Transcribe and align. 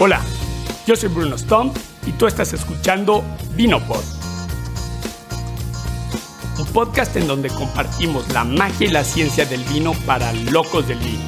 Hola, 0.00 0.22
yo 0.86 0.94
soy 0.94 1.08
Bruno 1.08 1.36
Stump 1.36 1.76
y 2.06 2.12
tú 2.12 2.28
estás 2.28 2.52
escuchando 2.52 3.24
Vinopod. 3.56 4.04
Un 6.56 6.66
podcast 6.66 7.16
en 7.16 7.26
donde 7.26 7.48
compartimos 7.48 8.32
la 8.32 8.44
magia 8.44 8.86
y 8.86 8.90
la 8.92 9.02
ciencia 9.02 9.44
del 9.44 9.64
vino 9.64 9.94
para 10.06 10.32
locos 10.52 10.86
del 10.86 10.98
vino. 10.98 11.24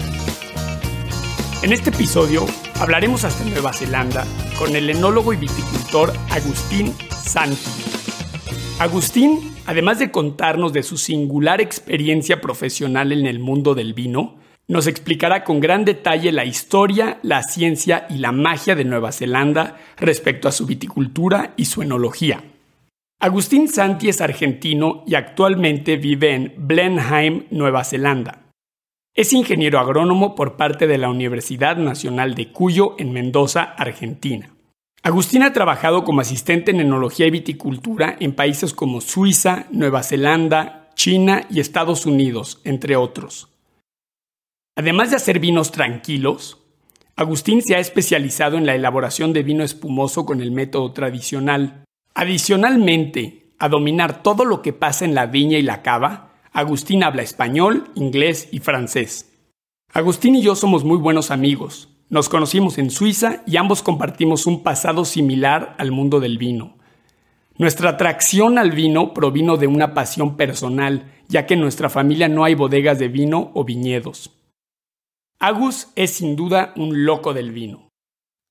En 1.62 1.73
este 1.73 1.91
episodio 1.91 2.46
hablaremos 2.79 3.25
hasta 3.25 3.43
Nueva 3.43 3.73
Zelanda 3.73 4.25
con 4.57 4.77
el 4.77 4.89
enólogo 4.89 5.32
y 5.32 5.39
viticultor 5.39 6.12
Agustín 6.30 6.95
Santi. 7.11 7.59
Agustín, 8.79 9.52
además 9.66 9.98
de 9.98 10.12
contarnos 10.12 10.73
de 10.73 10.84
su 10.84 10.96
singular 10.96 11.61
experiencia 11.61 12.41
profesional 12.41 13.11
en 13.11 13.27
el 13.27 13.41
mundo 13.41 13.75
del 13.75 13.95
vino, 13.95 14.39
nos 14.71 14.87
explicará 14.87 15.43
con 15.43 15.59
gran 15.59 15.84
detalle 15.84 16.31
la 16.31 16.45
historia, 16.45 17.18
la 17.22 17.43
ciencia 17.43 18.07
y 18.08 18.18
la 18.18 18.31
magia 18.31 18.76
de 18.76 18.85
Nueva 18.85 19.11
Zelanda 19.11 19.79
respecto 19.96 20.46
a 20.46 20.53
su 20.53 20.64
viticultura 20.64 21.54
y 21.57 21.64
su 21.64 21.82
enología. 21.82 22.45
Agustín 23.18 23.68
Santi 23.68 24.09
es 24.09 24.21
argentino 24.21 25.03
y 25.09 25.17
actualmente 25.17 25.96
vive 25.96 26.35
en 26.35 26.54
Blenheim, 26.57 27.46
Nueva 27.50 27.82
Zelanda. 27.82 28.45
Es 29.12 29.32
ingeniero 29.32 29.81
agrónomo 29.81 30.36
por 30.36 30.54
parte 30.57 30.87
de 30.87 30.98
la 30.98 31.11
Universidad 31.11 31.76
Nacional 31.76 32.37
de 32.37 32.53
Cuyo 32.53 32.95
en 32.97 33.12
Mendoza, 33.12 33.62
Argentina. 33.62 34.55
Agustín 35.03 35.42
ha 35.42 35.53
trabajado 35.53 36.05
como 36.05 36.20
asistente 36.20 36.70
en 36.70 36.78
enología 36.78 37.27
y 37.27 37.31
viticultura 37.33 38.17
en 38.20 38.37
países 38.37 38.73
como 38.73 39.00
Suiza, 39.00 39.67
Nueva 39.73 40.05
Zelanda, 40.05 40.91
China 40.95 41.45
y 41.50 41.59
Estados 41.59 42.06
Unidos, 42.06 42.61
entre 42.62 42.95
otros. 42.95 43.50
Además 44.77 45.11
de 45.11 45.17
hacer 45.17 45.41
vinos 45.41 45.73
tranquilos, 45.73 46.59
Agustín 47.17 47.61
se 47.61 47.75
ha 47.75 47.81
especializado 47.81 48.57
en 48.57 48.65
la 48.65 48.75
elaboración 48.75 49.33
de 49.33 49.43
vino 49.43 49.62
espumoso 49.62 50.25
con 50.25 50.41
el 50.41 50.53
método 50.53 50.93
tradicional. 50.93 51.85
Adicionalmente, 52.15 53.53
a 53.59 53.69
dominar 53.69 54.23
todo 54.23 54.47
lo 54.47 54.62
que 54.62 54.73
pasa 54.73 55.05
en 55.05 55.15
la 55.15 55.27
viña 55.27 55.59
y 55.59 55.62
la 55.62 55.83
cava, 55.83 56.33
Agustín 56.53 57.05
habla 57.05 57.23
español, 57.23 57.91
inglés 57.95 58.49
y 58.53 58.61
francés. 58.61 59.39
Agustín 59.93 60.35
y 60.35 60.43
yo 60.43 60.55
somos 60.55 60.83
muy 60.83 60.97
buenos 60.97 61.31
amigos. 61.31 61.91
Nos 62.09 62.29
conocimos 62.29 62.79
en 62.79 62.91
Suiza 62.91 63.43
y 63.47 63.59
ambos 63.59 63.83
compartimos 63.83 64.47
un 64.47 64.62
pasado 64.62 65.05
similar 65.05 65.75
al 65.79 65.93
mundo 65.93 66.21
del 66.21 66.39
vino. 66.39 66.79
Nuestra 67.59 67.91
atracción 67.91 68.59
al 68.59 68.71
vino 68.71 69.12
provino 69.12 69.59
de 69.59 69.67
una 69.67 69.93
pasión 69.93 70.39
personal, 70.39 71.12
ya 71.29 71.45
que 71.45 71.55
en 71.55 71.61
nuestra 71.61 71.91
familia 71.91 72.29
no 72.29 72.45
hay 72.45 72.55
bodegas 72.55 72.99
de 72.99 73.09
vino 73.09 73.51
o 73.55 73.65
viñedos. 73.65 74.40
Agus 75.43 75.89
es 75.97 76.13
sin 76.17 76.37
duda 76.37 76.75
un 76.77 77.07
loco 77.07 77.33
del 77.33 77.51
vino. 77.51 77.89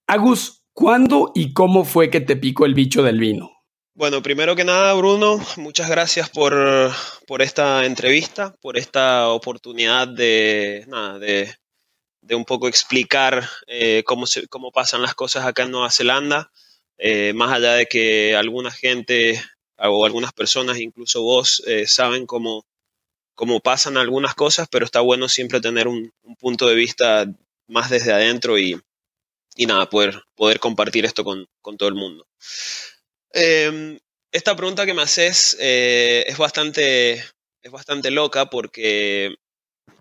Agus, 0.07 0.63
¿cuándo 0.73 1.31
y 1.35 1.53
cómo 1.53 1.85
fue 1.85 2.09
que 2.09 2.19
te 2.19 2.35
picó 2.35 2.65
el 2.65 2.73
bicho 2.73 3.03
del 3.03 3.19
vino? 3.19 3.51
Bueno, 3.93 4.23
primero 4.23 4.55
que 4.55 4.63
nada, 4.63 4.95
Bruno, 4.95 5.39
muchas 5.57 5.87
gracias 5.87 6.31
por, 6.31 6.91
esta 7.41 7.85
entrevista, 7.85 8.55
por 8.59 8.75
esta 8.75 9.29
oportunidad 9.29 10.07
de, 10.07 10.83
de, 12.21 12.35
un 12.35 12.45
poco 12.45 12.67
explicar 12.67 13.47
eh, 13.67 14.01
cómo, 14.03 14.25
cómo 14.49 14.71
pasan 14.71 15.03
las 15.03 15.13
cosas 15.13 15.45
acá 15.45 15.63
en 15.63 15.71
Nueva 15.71 15.91
Zelanda, 15.91 16.49
eh, 16.97 17.33
más 17.35 17.51
allá 17.51 17.73
de 17.73 17.85
que 17.85 18.35
alguna 18.35 18.71
gente 18.71 19.39
o 19.77 20.05
algunas 20.05 20.33
personas, 20.33 20.79
incluso 20.79 21.21
vos, 21.21 21.61
eh, 21.67 21.85
saben 21.85 22.25
cómo, 22.25 22.65
cómo 23.39 23.61
pasan 23.61 23.95
algunas 23.95 24.35
cosas, 24.35 24.67
pero 24.69 24.83
está 24.83 24.99
bueno 24.99 25.29
siempre 25.29 25.61
tener 25.61 25.87
un, 25.87 26.11
punto 26.39 26.67
de 26.67 26.75
vista 26.75 27.25
más 27.67 27.89
desde 27.89 28.11
adentro 28.11 28.59
y, 28.59 28.77
nada, 29.65 29.89
poder, 29.89 30.21
poder 30.35 30.59
compartir 30.59 31.05
esto 31.05 31.23
con, 31.23 31.47
todo 31.77 31.87
el 31.87 31.95
mundo. 31.95 32.27
Em, 33.31 33.97
esta 34.33 34.57
pregunta 34.57 34.85
que 34.85 34.93
me 34.93 35.03
haces 35.03 35.55
eh, 35.57 36.25
es, 36.27 36.37
bastante, 36.37 37.13
es 37.61 37.71
bastante 37.71 38.11
loca 38.11 38.49
porque 38.49 39.35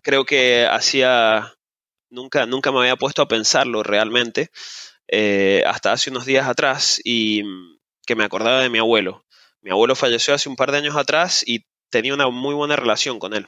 creo 0.02 0.24
que 0.24 0.66
hacía, 0.66 1.54
nunca, 2.10 2.44
nunca 2.44 2.72
me 2.72 2.80
había 2.80 2.96
puesto 2.96 3.22
a 3.22 3.28
pensarlo 3.28 3.84
realmente, 3.84 4.50
eh, 5.06 5.62
hasta 5.64 5.92
hace 5.92 6.10
unos 6.10 6.26
días 6.26 6.48
atrás 6.48 7.00
y 7.04 7.44
que 8.04 8.16
me 8.16 8.24
acordaba 8.24 8.62
de 8.64 8.68
mi 8.68 8.80
abuelo. 8.80 9.24
Mi 9.60 9.70
abuelo 9.70 9.94
falleció 9.94 10.34
hace 10.34 10.48
un 10.48 10.56
par 10.56 10.72
de 10.72 10.78
años 10.78 10.96
atrás 10.96 11.44
y 11.46 11.67
tenía 11.90 12.14
una 12.14 12.28
muy 12.28 12.54
buena 12.54 12.76
relación 12.76 13.18
con 13.18 13.34
él. 13.34 13.46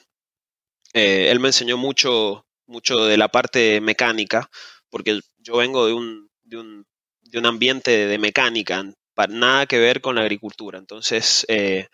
Eh, 0.93 1.31
él 1.31 1.41
me 1.41 1.49
enseñó 1.49 1.77
mucho, 1.77 2.47
mucho 2.67 3.05
de 3.05 3.17
la 3.17 3.29
parte 3.29 3.81
mecánica, 3.81 4.51
porque 4.91 5.21
yo 5.39 5.57
vengo 5.57 5.87
de 5.87 5.93
un, 5.93 6.31
de 6.43 6.59
un, 6.59 6.87
de 7.23 7.39
un 7.39 7.47
ambiente 7.47 8.07
de 8.07 8.19
mecánica, 8.19 8.85
para 9.15 9.33
nada 9.33 9.67
que 9.67 9.79
ver 9.79 10.01
con 10.01 10.17
la 10.17 10.23
agricultura. 10.23 10.79
Entonces, 10.79 11.45
eh, 11.49 11.89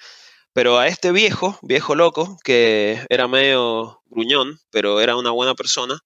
pero 0.53 0.79
a 0.79 0.89
este 0.89 1.13
viejo, 1.13 1.59
viejo 1.63 1.95
loco, 1.95 2.39
que 2.43 3.05
era 3.11 3.29
medio 3.29 4.01
gruñón, 4.07 4.59
pero 4.71 5.01
era 5.01 5.17
una 5.17 5.31
buena 5.31 5.55
persona, 5.55 5.99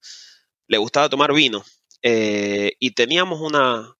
le 0.66 0.78
gustaba 0.78 1.08
tomar 1.08 1.32
vino. 1.32 1.64
Eh, 2.02 2.72
y 2.80 2.92
teníamos 2.92 3.40
una, 3.40 3.94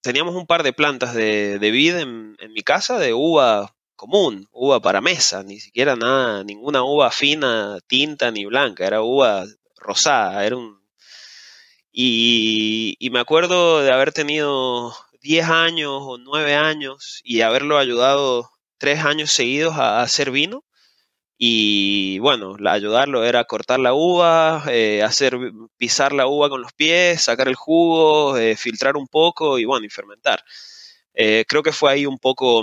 teníamos 0.00 0.34
un 0.34 0.46
par 0.46 0.62
de 0.62 0.72
plantas 0.72 1.14
de, 1.14 1.58
vid 1.60 1.96
en, 1.96 2.36
mi 2.54 2.62
casa, 2.62 2.98
de 2.98 3.12
uva 3.12 3.75
común, 3.96 4.48
uva 4.52 4.80
para 4.80 5.00
mesa, 5.00 5.42
ni 5.42 5.60
siquiera 5.60 5.96
nada, 5.96 6.44
ninguna 6.44 6.84
uva 6.84 7.10
fina, 7.10 7.78
tinta 7.86 8.30
ni 8.30 8.44
blanca, 8.44 8.86
era 8.86 9.02
uva 9.02 9.44
rosada, 9.76 10.44
era 10.46 10.56
un... 10.56 10.80
Y, 11.92 12.98
me 13.10 13.20
acuerdo 13.20 13.82
de 13.82 13.90
haber 13.90 14.12
tenido 14.12 14.94
10 15.22 15.48
años 15.48 15.92
o 16.02 16.18
9 16.18 16.54
años 16.54 17.20
y 17.24 17.40
haberlo 17.40 17.78
ayudado 17.78 18.50
3 18.78 19.04
años 19.04 19.30
seguidos 19.32 19.76
a, 19.76 20.02
hacer 20.02 20.30
vino. 20.30 20.64
Y 21.38 22.18
bueno, 22.20 22.56
ayudarlo 22.66 23.24
era 23.24 23.44
cortar 23.44 23.80
la 23.80 23.94
uva, 23.94 24.64
eh, 24.68 25.02
hacer 25.02 25.38
pisar 25.78 26.12
la 26.12 26.26
uva 26.26 26.48
con 26.48 26.62
los 26.62 26.72
pies, 26.72 27.22
sacar 27.22 27.48
el 27.48 27.54
jugo, 27.56 28.36
eh, 28.38 28.56
filtrar 28.56 28.96
un 28.96 29.08
poco 29.08 29.58
y 29.58 29.64
bueno, 29.66 29.86
y 29.86 29.90
fermentar. 29.90 30.42
Eh, 31.14 31.44
creo 31.48 31.62
que 31.62 31.72
fue 31.72 31.92
ahí 31.92 32.06
un 32.06 32.18
poco 32.18 32.62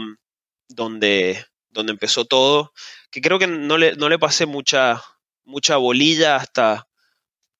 donde, 0.75 1.45
donde 1.69 1.91
empezó 1.91 2.25
todo, 2.25 2.73
que 3.11 3.21
creo 3.21 3.39
que 3.39 3.47
no 3.47 3.77
le, 3.77 3.95
no 3.95 4.09
le 4.09 4.19
pasé 4.19 4.45
mucha, 4.45 5.01
mucha 5.45 5.77
bolilla 5.77 6.35
hasta, 6.35 6.87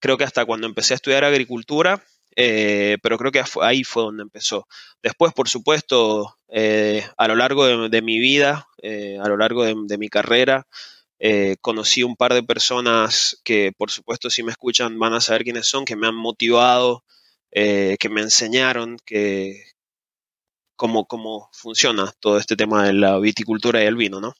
creo 0.00 0.16
que 0.16 0.24
hasta 0.24 0.44
cuando 0.44 0.66
empecé 0.66 0.94
a 0.94 0.96
estudiar 0.96 1.24
agricultura, 1.24 2.04
eh, 2.36 2.98
pero 3.02 3.16
creo 3.18 3.32
que 3.32 3.42
ahí 3.62 3.84
fue 3.84 4.02
donde 4.02 4.22
empezó. 4.22 4.66
Después, 5.02 5.32
por 5.32 5.48
supuesto, 5.48 6.36
eh, 6.48 7.06
a 7.16 7.28
lo 7.28 7.36
largo 7.36 7.88
de, 7.88 8.02
mi 8.02 8.18
vida, 8.18 8.68
eh, 8.82 9.18
a 9.22 9.28
lo 9.28 9.36
largo 9.36 9.64
de, 9.64 9.98
mi 9.98 10.08
carrera, 10.08 10.66
conocí 11.60 12.02
un 12.02 12.16
par 12.16 12.34
de 12.34 12.42
personas 12.42 13.40
que, 13.44 13.72
por 13.76 13.90
supuesto, 13.90 14.28
si 14.30 14.42
me 14.42 14.50
escuchan 14.52 14.98
van 14.98 15.14
a 15.14 15.20
saber 15.20 15.44
quiénes 15.44 15.66
son, 15.66 15.84
que 15.84 15.96
me 15.96 16.06
han 16.06 16.14
motivado, 16.14 17.04
que 17.50 18.08
me 18.10 18.20
enseñaron, 18.20 18.98
que, 19.06 19.73
cómo, 20.76 21.06
cómo 21.06 21.48
funciona 21.52 22.12
todo 22.20 22.38
este 22.38 22.56
tema 22.56 22.84
de 22.84 22.92
la 22.92 23.18
viticultura 23.18 23.82
y 23.82 23.86
el 23.86 23.96
vino, 23.96 24.20
¿no? 24.20 24.34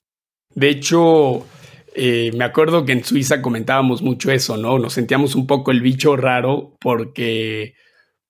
De 0.55 0.69
hecho, 0.69 1.47
eh, 1.95 2.31
me 2.35 2.45
acuerdo 2.45 2.85
que 2.85 2.93
en 2.93 3.05
Suiza 3.05 3.43
comentábamos 3.43 4.03
mucho 4.03 4.31
eso, 4.31 4.57
¿no? 4.57 4.79
Nos 4.79 4.95
sentíamos 4.95 5.35
un 5.35 5.47
poco 5.47 5.71
el 5.71 5.81
bicho 5.81 6.17
raro 6.17 6.77
porque 6.81 7.75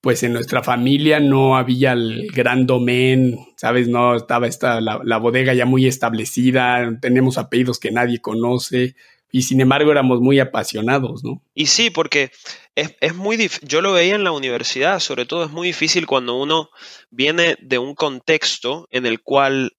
pues 0.00 0.22
en 0.22 0.34
nuestra 0.34 0.62
familia 0.62 1.19
no 1.19 1.56
había 1.56 1.92
el 1.92 2.28
gran 2.31 2.66
domen, 2.66 3.38
¿sabes? 3.56 3.88
No 3.88 4.15
estaba 4.16 4.47
esta, 4.47 4.82
la, 4.82 5.00
la 5.03 5.16
bodega 5.16 5.54
ya 5.54 5.65
muy 5.65 5.86
establecida, 5.86 6.98
tenemos 7.00 7.38
apellidos 7.38 7.78
que 7.78 7.91
nadie 7.91 8.21
conoce 8.21 8.97
y 9.34 9.43
sin 9.43 9.61
embargo 9.61 9.91
éramos 9.91 10.21
muy 10.21 10.39
apasionados, 10.39 11.25
¿no? 11.25 11.43
Y 11.55 11.67
sí, 11.67 11.91
porque 11.91 12.31
es, 12.77 12.95
es 13.01 13.16
muy 13.16 13.36
difícil, 13.36 13.69
yo 13.69 13.81
lo 13.81 13.92
veía 13.92 14.15
en 14.15 14.22
la 14.22 14.31
universidad, 14.31 15.01
sobre 15.01 15.27
todo 15.27 15.42
es 15.42 15.51
muy 15.51 15.66
difícil 15.66 16.07
cuando 16.07 16.36
uno 16.36 16.71
viene 17.10 17.57
de 17.60 17.78
un 17.78 17.97
contexto 17.97 18.86
en 18.92 19.07
el 19.07 19.22
cual 19.22 19.72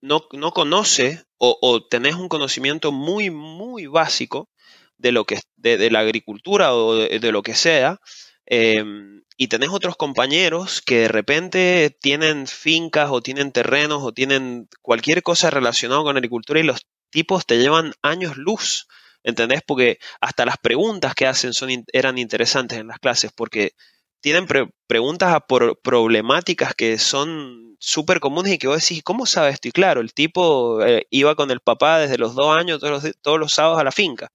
no, 0.00 0.24
no 0.32 0.52
conoce 0.52 1.22
o, 1.36 1.58
o, 1.60 1.86
tenés 1.86 2.14
un 2.14 2.30
conocimiento 2.30 2.92
muy, 2.92 3.28
muy 3.28 3.84
básico 3.88 4.48
de 4.96 5.12
lo 5.12 5.26
que 5.26 5.38
de, 5.56 5.76
de 5.76 5.90
la 5.90 5.98
agricultura 5.98 6.74
o 6.74 6.94
de, 6.94 7.30
lo 7.30 7.42
que 7.42 7.54
sea, 7.54 8.00
em, 8.46 9.22
y 9.36 9.48
tenés 9.48 9.68
otros 9.68 9.96
compañeros 9.96 10.80
que 10.80 11.00
de 11.00 11.08
repente 11.08 11.94
tienen 12.00 12.46
fincas 12.46 13.10
o 13.10 13.20
tienen 13.20 13.52
terrenos 13.52 14.02
o 14.02 14.12
tienen 14.12 14.66
cualquier 14.80 15.22
cosa 15.22 15.50
relacionada 15.50 16.02
con 16.04 16.16
agricultura 16.16 16.60
y 16.60 16.62
los 16.62 16.86
tipos 17.14 17.46
te 17.46 17.58
llevan 17.58 17.92
años 18.02 18.36
luz, 18.36 18.88
¿entendés? 19.22 19.62
Porque 19.64 19.98
hasta 20.20 20.44
las 20.44 20.58
preguntas 20.58 21.14
que 21.14 21.28
hacen 21.28 21.54
son, 21.54 21.70
eran 21.92 22.18
interesantes 22.18 22.78
en 22.78 22.88
las 22.88 22.98
clases, 22.98 23.30
porque 23.32 23.72
tienen 24.20 24.48
preguntas 24.88 25.38
por 25.48 25.80
problemáticas 25.80 26.74
que 26.74 26.98
son 26.98 27.76
súper 27.78 28.18
comunes 28.18 28.54
y 28.54 28.58
que 28.58 28.66
vos 28.66 28.80
decís, 28.82 29.04
¿cómo 29.04 29.26
sabes 29.26 29.54
esto? 29.54 29.68
Y 29.68 29.72
claro, 29.72 30.00
el 30.00 30.12
tipo 30.12 30.82
eh, 30.84 31.06
iba 31.10 31.36
con 31.36 31.52
el 31.52 31.60
papá 31.60 32.00
desde 32.00 32.18
los 32.18 32.34
dos 32.34 32.56
años, 32.56 32.80
todos 32.80 33.04
los, 33.04 33.12
todos 33.22 33.38
los 33.38 33.52
sábados 33.52 33.80
a 33.80 33.84
la 33.84 33.92
finca, 33.92 34.32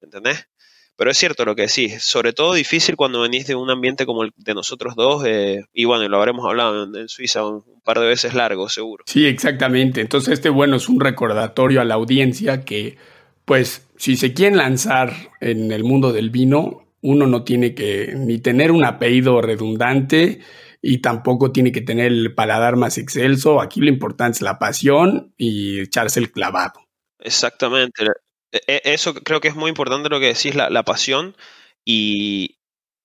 ¿entendés? 0.00 0.46
Pero 0.96 1.10
es 1.10 1.18
cierto 1.18 1.44
lo 1.44 1.56
que 1.56 1.62
decís, 1.62 2.02
sobre 2.02 2.32
todo 2.32 2.54
difícil 2.54 2.96
cuando 2.96 3.20
venís 3.20 3.46
de 3.46 3.56
un 3.56 3.70
ambiente 3.70 4.06
como 4.06 4.22
el 4.22 4.32
de 4.36 4.54
nosotros 4.54 4.94
dos, 4.94 5.24
eh, 5.26 5.64
y 5.72 5.86
bueno, 5.86 6.08
lo 6.08 6.18
habremos 6.18 6.46
hablado 6.46 6.84
en, 6.84 7.08
Suiza 7.08 7.44
un, 7.46 7.64
par 7.84 7.98
de 7.98 8.06
veces 8.06 8.34
largo, 8.34 8.68
seguro. 8.68 9.04
Sí, 9.06 9.26
exactamente. 9.26 10.00
Entonces 10.00 10.34
este, 10.34 10.50
bueno, 10.50 10.76
es 10.76 10.88
un 10.88 11.00
recordatorio 11.00 11.80
a 11.80 11.84
la 11.84 11.94
audiencia 11.94 12.64
que, 12.64 12.96
pues, 13.44 13.88
si 13.96 14.16
se 14.16 14.34
quieren 14.34 14.56
lanzar 14.56 15.12
en 15.40 15.72
el 15.72 15.84
mundo 15.84 16.12
del 16.12 16.30
vino, 16.30 16.86
uno 17.00 17.26
no 17.26 17.44
tiene 17.44 17.74
que 17.74 18.14
ni 18.16 18.38
tener 18.38 18.70
un 18.70 18.84
apellido 18.84 19.42
redundante 19.42 20.40
y 20.80 20.98
tampoco 20.98 21.50
tiene 21.50 21.72
que 21.72 21.80
tener 21.80 22.06
el 22.06 22.34
paladar 22.34 22.76
más 22.76 22.98
excelso. 22.98 23.60
Aquí 23.60 23.80
lo 23.80 23.88
importante 23.88 24.36
es 24.36 24.42
la 24.42 24.58
pasión 24.58 25.34
y 25.36 25.80
echarse 25.80 26.20
el 26.20 26.30
clavado. 26.30 26.80
Exactamente. 27.18 28.04
E, 28.54 28.62
e, 28.84 28.94
eso 28.94 29.14
creo 29.14 29.40
que 29.40 29.48
es 29.48 29.56
muy 29.56 29.68
importante 29.68 30.08
lo 30.08 30.20
que 30.20 30.28
decís, 30.28 30.54
la, 30.54 30.82
pasión 30.84 31.36
y, 31.84 32.60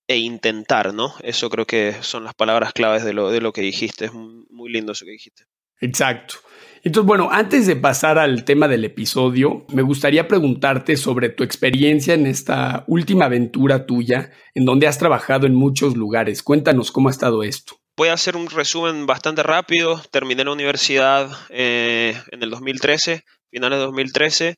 e 0.07 0.17
intentar, 0.17 0.93
¿no? 0.93 1.15
Eso 1.23 1.49
creo 1.49 1.65
que 1.65 1.95
son 2.01 2.23
las 2.23 2.35
palabras 2.35 2.71
claves 2.73 3.03
de 3.03 3.13
lo, 3.13 3.31
de 3.31 3.41
lo 3.41 3.51
que 3.51 3.61
dijiste. 3.61 4.05
Es 4.05 4.13
muy 4.13 4.71
lindo 4.71 4.91
eso 4.91 5.05
que 5.05 5.11
dijiste. 5.11 5.45
Exacto. 5.81 6.35
Entonces, 6.83 7.07
bueno, 7.07 7.29
antes 7.31 7.65
de 7.65 7.75
pasar 7.75 8.17
al 8.17 8.45
tema 8.45 8.67
del 8.67 8.85
episodio, 8.85 9.65
me 9.69 9.81
gustaría 9.81 10.27
preguntarte 10.27 10.95
sobre 10.95 11.29
tu 11.29 11.43
experiencia 11.43 12.13
en 12.13 12.25
esta 12.25 12.85
última 12.87 13.25
aventura 13.25 13.85
tuya, 13.85 14.31
en 14.53 14.65
donde 14.65 14.87
has 14.87 14.97
trabajado 14.97 15.45
en 15.45 15.55
muchos 15.55 15.97
lugares. 15.97 16.41
Cuéntanos 16.43 16.91
cómo 16.91 17.09
ha 17.09 17.11
estado 17.11 17.43
esto. 17.43 17.79
Voy 17.97 18.07
a 18.07 18.13
hacer 18.13 18.37
un 18.37 18.49
resumen 18.49 19.05
bastante 19.05 19.43
rápido. 19.43 20.01
Terminé 20.09 20.45
la 20.45 20.51
universidad 20.51 21.29
eh, 21.49 22.15
en 22.31 22.43
el 22.43 22.49
2013, 22.49 23.25
finales 23.49 23.79
de 23.79 23.85
2013, 23.85 24.55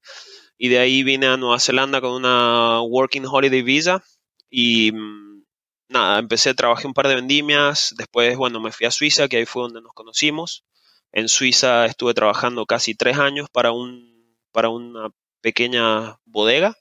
y 0.64 0.70
de 0.70 0.78
ahí 0.78 1.02
vine 1.02 1.26
a 1.26 1.38
Nueva 1.38 1.60
Zelanda 1.60 2.02
con 2.02 2.12
una 2.12 2.82
Working 2.82 3.26
Holiday 3.26 3.64
Visa 3.64 4.04
y 4.48 4.92
mm, 4.92 5.44
nada, 5.90 6.20
empecé, 6.20 6.54
trabajé 6.54 6.86
un 6.86 6.94
par 6.94 7.08
de 7.08 7.16
vendimias, 7.16 7.96
después, 7.98 8.38
bueno, 8.38 8.60
me 8.62 8.72
fui 8.72 8.86
a 8.86 8.92
Suiza, 8.92 9.28
que 9.28 9.38
ahí 9.38 9.48
fue 9.48 9.64
donde 9.64 9.82
nos 9.82 9.94
conocimos. 9.94 10.64
En 11.12 11.30
Suiza 11.30 11.88
estuve 11.88 12.14
trabajando 12.14 12.68
casi 12.68 12.94
tres 12.94 13.18
años 13.18 13.50
para, 13.52 13.72
un, 13.72 14.38
para 14.52 14.70
una 14.70 15.10
pequeña 15.42 16.20
bodega, 16.26 16.78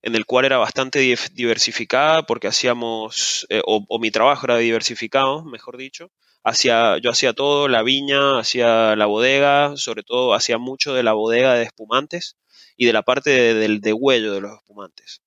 en 0.00 0.14
el 0.14 0.24
cual 0.24 0.46
era 0.46 0.56
bastante 0.56 1.00
diversificada 1.34 2.22
porque 2.22 2.48
hacíamos, 2.48 3.46
eh, 3.50 3.60
o, 3.66 3.98
mi 3.98 4.10
trabajo 4.10 4.46
era 4.46 4.56
diversificado, 4.56 5.44
mejor 5.44 5.76
dicho. 5.76 6.10
Hacía, 6.42 6.98
yo 6.98 7.10
hacía 7.10 7.32
todo, 7.32 7.68
la 7.68 7.82
viña, 7.82 8.38
hacía 8.38 8.96
la 8.96 9.06
bodega, 9.06 9.76
sobre 9.76 10.02
todo 10.02 10.34
hacía 10.34 10.58
mucho 10.58 10.94
de 10.94 11.02
la 11.02 11.12
bodega 11.12 11.54
de 11.54 11.64
espumantes 11.64 12.36
y 12.76 12.86
de 12.86 12.92
la 12.92 13.02
parte 13.02 13.54
del 13.54 13.80
de, 13.80 13.92
huello 13.92 14.32
de 14.32 14.40
los 14.40 14.52
espumantes. 14.56 15.22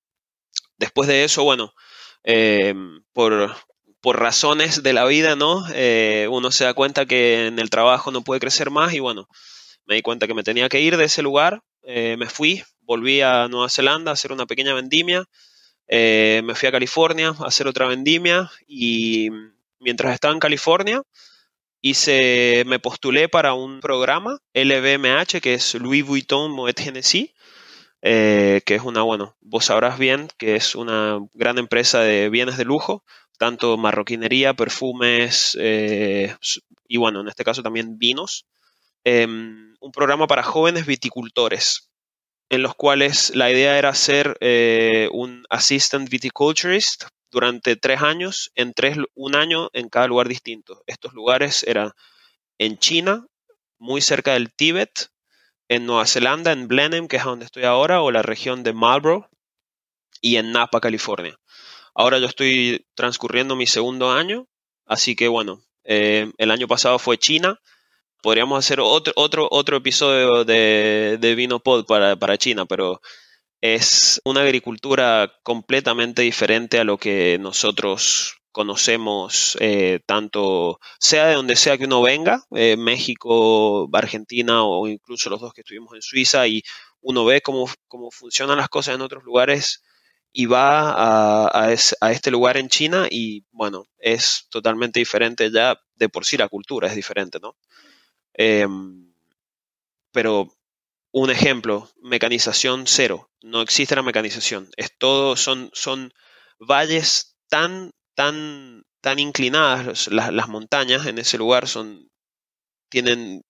Después 0.78 1.08
de 1.08 1.24
eso, 1.24 1.44
bueno, 1.44 1.74
eh, 2.24 2.74
por, 3.14 3.56
por 4.04 4.20
razones 4.20 4.84
de 4.84 4.92
la 4.92 5.06
vida, 5.06 5.38
¿no? 5.38 5.64
Eh, 5.74 6.28
uno 6.30 6.52
se 6.52 6.66
da 6.66 6.74
cuenta 6.74 7.06
que 7.06 7.48
en 7.48 7.58
el 7.58 7.70
trabajo 7.70 8.12
no 8.12 8.22
puede 8.22 8.42
crecer 8.42 8.70
más 8.70 8.94
y 8.94 9.00
bueno, 9.00 9.30
me 9.86 9.96
di 9.96 10.02
cuenta 10.02 10.28
que 10.28 10.34
me 10.34 10.44
tenía 10.44 10.68
que 10.68 10.82
ir 10.82 10.98
de 10.98 11.06
ese 11.06 11.22
lugar, 11.22 11.62
eh, 11.84 12.18
me 12.18 12.28
fui, 12.28 12.64
volví 12.82 13.22
a 13.22 13.48
Nueva 13.48 13.70
Zelanda 13.70 14.12
a 14.12 14.16
hacer 14.16 14.34
una 14.34 14.46
pequeña 14.46 14.74
vendimia, 14.74 15.24
eh, 15.88 16.42
me 16.44 16.54
fui 16.54 16.68
a 16.68 16.74
California 16.74 17.34
a 17.40 17.48
hacer 17.48 17.66
otra 17.66 17.88
vendimia 17.88 18.52
y 18.68 19.30
mientras 19.84 20.14
estaba 20.14 20.34
en 20.34 20.40
California 20.40 21.02
hice, 21.82 22.64
me 22.66 22.80
postulé 22.80 23.30
para 23.30 23.54
un 23.54 23.82
programa 23.82 24.40
LVMH 24.54 25.42
que 25.42 25.54
es 25.56 25.76
Louis 25.76 26.06
Vuitton 26.06 26.52
Moet 26.52 26.80
Hennessy, 26.80 27.34
que 28.02 28.64
es 28.66 28.82
una, 28.84 29.02
bueno, 29.02 29.36
vos 29.42 29.66
sabrás 29.66 30.00
bien 30.00 30.30
que 30.38 30.56
es 30.56 30.76
una 30.76 31.20
gran 31.34 31.58
empresa 31.58 32.00
de 32.00 32.30
bienes 32.30 32.58
de 32.58 32.66
lujo, 32.66 33.04
tanto 33.38 33.78
marroquinería, 33.78 34.54
perfumes 34.54 35.58
eh, 35.60 36.36
y 36.88 36.98
bueno, 36.98 37.22
en 37.22 37.28
este 37.28 37.44
caso 37.44 37.62
también 37.62 37.98
vinos. 37.98 38.46
Em, 39.04 39.76
un 39.82 39.92
programa 39.92 40.28
para 40.28 40.44
jóvenes 40.44 40.86
viticultores, 40.86 41.92
en 42.50 42.62
los 42.62 42.76
cuales 42.76 43.36
la 43.36 43.52
idea 43.52 43.78
era 43.78 43.94
ser 43.94 44.38
eh, 44.40 45.10
un 45.12 45.46
assistant 45.50 46.10
viticulturist 46.10 47.06
durante 47.34 47.76
tres 47.76 48.02
años, 48.04 48.52
en 48.54 48.74
tres, 48.74 48.98
un 49.16 49.36
año 49.36 49.70
en 49.74 49.90
cada 49.90 50.08
lugar 50.08 50.28
distinto. 50.28 50.84
Estos 50.86 51.14
lugares 51.14 51.64
eran 51.64 51.92
en 52.60 52.78
China, 52.78 53.26
muy 53.80 54.02
cerca 54.02 54.34
del 54.34 54.54
Tíbet, 54.54 55.10
en 55.68 55.88
Nueva 55.88 56.06
Zelanda, 56.06 56.52
en 56.52 56.68
Blenheim, 56.68 57.08
que 57.08 57.18
es 57.18 57.24
donde 57.24 57.46
estoy 57.46 57.64
ahora, 57.64 58.02
o 58.02 58.12
la 58.12 58.22
región 58.22 58.62
de 58.62 58.74
Marlborough, 58.74 59.26
y 60.22 60.38
en 60.38 60.52
Napa, 60.52 60.80
California. 60.80 61.38
Ahora 61.96 62.20
yo 62.20 62.28
estoy 62.28 62.86
transcurriendo 62.94 63.56
mi 63.56 63.66
segundo 63.66 64.12
año, 64.12 64.48
así 64.86 65.16
que 65.16 65.28
bueno, 65.28 65.64
eh, 65.84 66.32
el 66.38 66.52
año 66.52 66.68
pasado 66.68 67.00
fue 67.00 67.18
China. 67.18 67.60
Podríamos 68.22 68.60
hacer 68.60 68.80
otro, 68.80 69.12
otro, 69.16 69.48
otro 69.50 69.78
episodio 69.78 70.46
de, 70.46 71.18
de 71.20 71.36
Vino 71.36 71.60
Pod 71.60 71.86
para, 71.86 72.16
para 72.16 72.38
China, 72.38 72.66
pero 72.66 73.02
es 73.64 74.20
una 74.26 74.42
agricultura 74.42 75.40
completamente 75.42 76.22
diferente 76.22 76.80
a 76.80 76.84
lo 76.84 76.98
que 76.98 77.38
nosotros 77.40 78.42
conocemos, 78.52 79.58
eh, 79.62 80.02
tanto 80.06 80.82
sea 81.00 81.28
de 81.28 81.36
donde 81.36 81.56
sea 81.56 81.78
que 81.78 81.86
uno 81.86 82.02
venga, 82.02 82.44
eh, 82.52 82.76
México, 82.76 83.90
Argentina 83.94 84.66
o 84.66 84.86
incluso 84.90 85.30
los 85.30 85.40
dos 85.40 85.54
que 85.54 85.62
estuvimos 85.62 85.96
en 85.96 86.02
Suiza, 86.02 86.46
y 86.46 86.62
uno 87.00 87.24
ve 87.24 87.40
cómo, 87.40 87.70
cómo 87.88 88.12
funcionan 88.12 88.58
las 88.58 88.68
cosas 88.68 88.96
en 88.96 89.02
otros 89.02 89.24
lugares 89.24 89.82
y 90.34 90.46
va 90.46 91.50
a, 91.54 91.72
este 91.72 92.32
lugar 92.32 92.58
en 92.58 92.68
China 92.68 93.08
y 93.10 93.46
bueno, 93.52 93.88
es 93.98 94.46
totalmente 94.50 95.00
diferente 95.00 95.50
ya 95.52 95.80
de 95.96 96.10
por 96.10 96.26
sí 96.26 96.36
la 96.36 96.50
cultura 96.50 96.90
es 96.90 96.96
diferente, 96.96 97.40
¿no? 97.42 97.56
Em, 98.34 99.14
pero 100.12 100.50
un 101.14 101.30
ejemplo, 101.30 101.90
mecanización 102.02 102.86
cero, 102.88 103.30
no 103.42 103.62
existe 103.62 103.96
la 103.96 104.02
mecanización, 104.02 104.70
es 104.78 104.98
todo, 104.98 105.36
son, 105.36 105.70
son 105.72 106.12
valles 106.60 107.38
tan, 107.50 107.92
tan, 108.16 108.84
tan 109.00 109.20
inclinadas, 109.20 110.08
las, 110.08 110.48
montañas 110.48 111.06
en 111.06 111.20
ese 111.20 111.38
lugar 111.38 111.68
son, 111.68 112.10
tienen, 112.90 113.44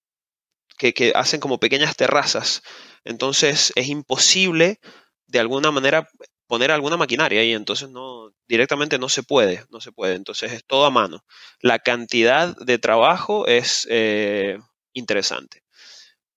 que, 0.76 0.92
que 0.92 1.12
hacen 1.14 1.40
como 1.40 1.58
pequeñas 1.58 1.96
terrazas, 1.96 2.62
entonces 3.02 3.72
es 3.76 3.88
imposible 3.88 4.78
de 5.26 5.40
alguna 5.40 5.70
manera 5.70 6.06
poner 6.46 6.70
alguna 6.70 6.98
maquinaria 6.98 7.40
ahí, 7.40 7.54
entonces 7.54 7.88
no, 7.88 8.30
directamente 8.46 8.98
no 8.98 9.08
se 9.08 9.22
puede, 9.22 9.64
no 9.70 9.80
se 9.80 9.90
puede, 9.90 10.16
entonces 10.16 10.52
es 10.52 10.64
todo 10.66 10.84
a 10.84 10.90
mano. 10.90 11.24
La 11.60 11.78
cantidad 11.78 12.54
de 12.58 12.78
trabajo 12.78 13.46
es 13.46 13.86
eh, 13.90 14.58
interesante. 14.92 15.62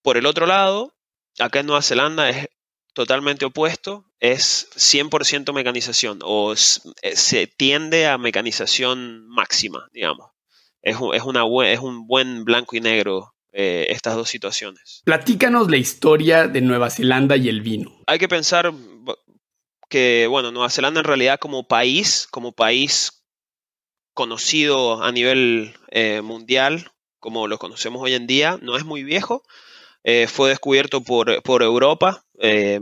Por 0.00 0.16
el 0.16 0.24
otro 0.24 0.46
lado, 0.46 0.94
acá 1.38 1.60
en 1.60 1.66
Nueva 1.66 1.82
Zelanda 1.82 2.28
es 2.28 2.48
totalmente 2.94 3.44
opuesto, 3.44 4.04
es 4.20 4.68
100% 4.74 5.52
mecanización 5.52 6.18
o 6.22 6.52
eh, 6.52 6.56
se 7.16 7.46
tiende 7.46 8.06
a 8.06 8.18
mecanización 8.18 9.28
máxima, 9.28 9.88
digamos. 9.92 10.30
Es, 10.82 10.96
es, 11.14 11.22
una, 11.22 11.44
es 11.66 11.80
un 11.80 12.06
buen 12.06 12.44
blanco 12.44 12.76
y 12.76 12.80
negro 12.80 13.34
eh, 13.52 13.86
estas 13.90 14.14
dos 14.14 14.28
situaciones. 14.28 15.02
Platícanos 15.04 15.70
la 15.70 15.76
historia 15.76 16.48
de 16.48 16.60
Nueva 16.60 16.90
Zelanda 16.90 17.36
y 17.36 17.48
el 17.48 17.62
vino. 17.62 18.02
Hay 18.06 18.18
que 18.18 18.28
pensar 18.28 18.72
que, 19.88 20.26
bueno, 20.28 20.50
Nueva 20.50 20.70
Zelanda 20.70 21.00
en 21.00 21.04
realidad 21.04 21.38
como 21.38 21.66
país, 21.66 22.28
como 22.30 22.52
país 22.52 23.24
conocido 24.12 25.02
a 25.02 25.12
nivel 25.12 25.74
eh, 25.90 26.20
mundial, 26.22 26.90
como 27.20 27.46
lo 27.46 27.58
conocemos 27.58 28.02
hoy 28.02 28.14
en 28.14 28.26
día, 28.26 28.58
no 28.60 28.76
es 28.76 28.84
muy 28.84 29.02
viejo. 29.02 29.42
Eh, 30.10 30.26
fue 30.26 30.48
descubierto 30.48 31.02
por, 31.02 31.42
por 31.42 31.62
Europa 31.62 32.24
eh, 32.40 32.80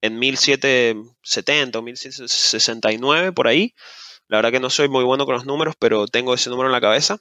en 0.00 0.18
1770 0.18 1.78
o 1.78 1.82
1769, 1.82 3.32
por 3.32 3.46
ahí. 3.46 3.74
La 4.26 4.38
verdad 4.38 4.50
que 4.52 4.60
no 4.60 4.70
soy 4.70 4.88
muy 4.88 5.04
bueno 5.04 5.24
con 5.24 5.34
los 5.34 5.46
números, 5.46 5.74
pero 5.78 6.06
tengo 6.06 6.34
ese 6.34 6.50
número 6.50 6.68
en 6.68 6.72
la 6.72 6.80
cabeza. 6.80 7.18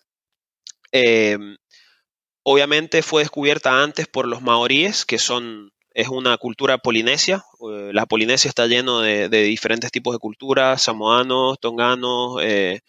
obviamente 2.44 3.04
fue 3.04 3.22
descubierta 3.22 3.84
antes 3.84 4.08
por 4.08 4.28
los 4.28 4.42
maoríes, 4.42 5.06
que 5.06 5.20
son 5.20 5.72
es 5.98 6.10
una 6.10 6.38
cultura 6.38 6.78
polinesia. 6.78 7.44
Eh, 7.72 7.90
la 7.92 8.06
Polinesia 8.06 8.50
está 8.50 8.68
lleno 8.68 9.02
de, 9.02 9.30
diferentes 9.30 9.92
tipos 9.92 10.14
de 10.14 10.20
culturas, 10.20 10.84
samoanos, 10.84 11.60
tonganos. 11.60 12.38
Eh, 12.44 12.82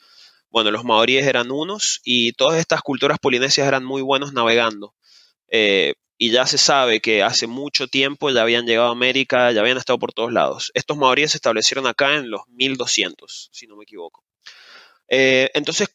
bueno, 0.51 0.71
los 0.71 0.85
maoríes 0.85 1.27
eran 1.27 1.51
unos 1.51 2.01
y 2.05 2.33
todas 2.33 2.59
estas 2.59 2.83
culturas 2.83 3.19
polinesias 3.19 3.67
eran 3.67 3.83
muy 3.83 4.03
buenos 4.03 4.35
navegando. 4.35 4.95
Eh, 5.49 5.95
y 6.19 6.33
ya 6.33 6.47
se 6.47 6.59
sabe 6.59 7.01
que 7.01 7.23
hace 7.23 7.47
mucho 7.47 7.87
tiempo 7.87 8.31
ya 8.31 8.43
habían 8.43 8.67
llegado 8.67 8.89
a 8.89 8.93
América, 8.93 9.53
ya 9.53 9.61
habían 9.61 9.79
estado 9.79 9.99
por 10.01 10.13
todos 10.13 10.33
lados. 10.33 10.73
Estos 10.75 10.97
maoríes 10.97 11.31
se 11.31 11.39
establecieron 11.39 11.87
acá 11.87 12.17
en 12.17 12.31
los 12.31 12.43
1200, 12.49 13.51
si 13.53 13.67
no 13.69 13.77
me 13.77 13.85
equivoco. 13.85 14.25
entonces, 15.09 15.89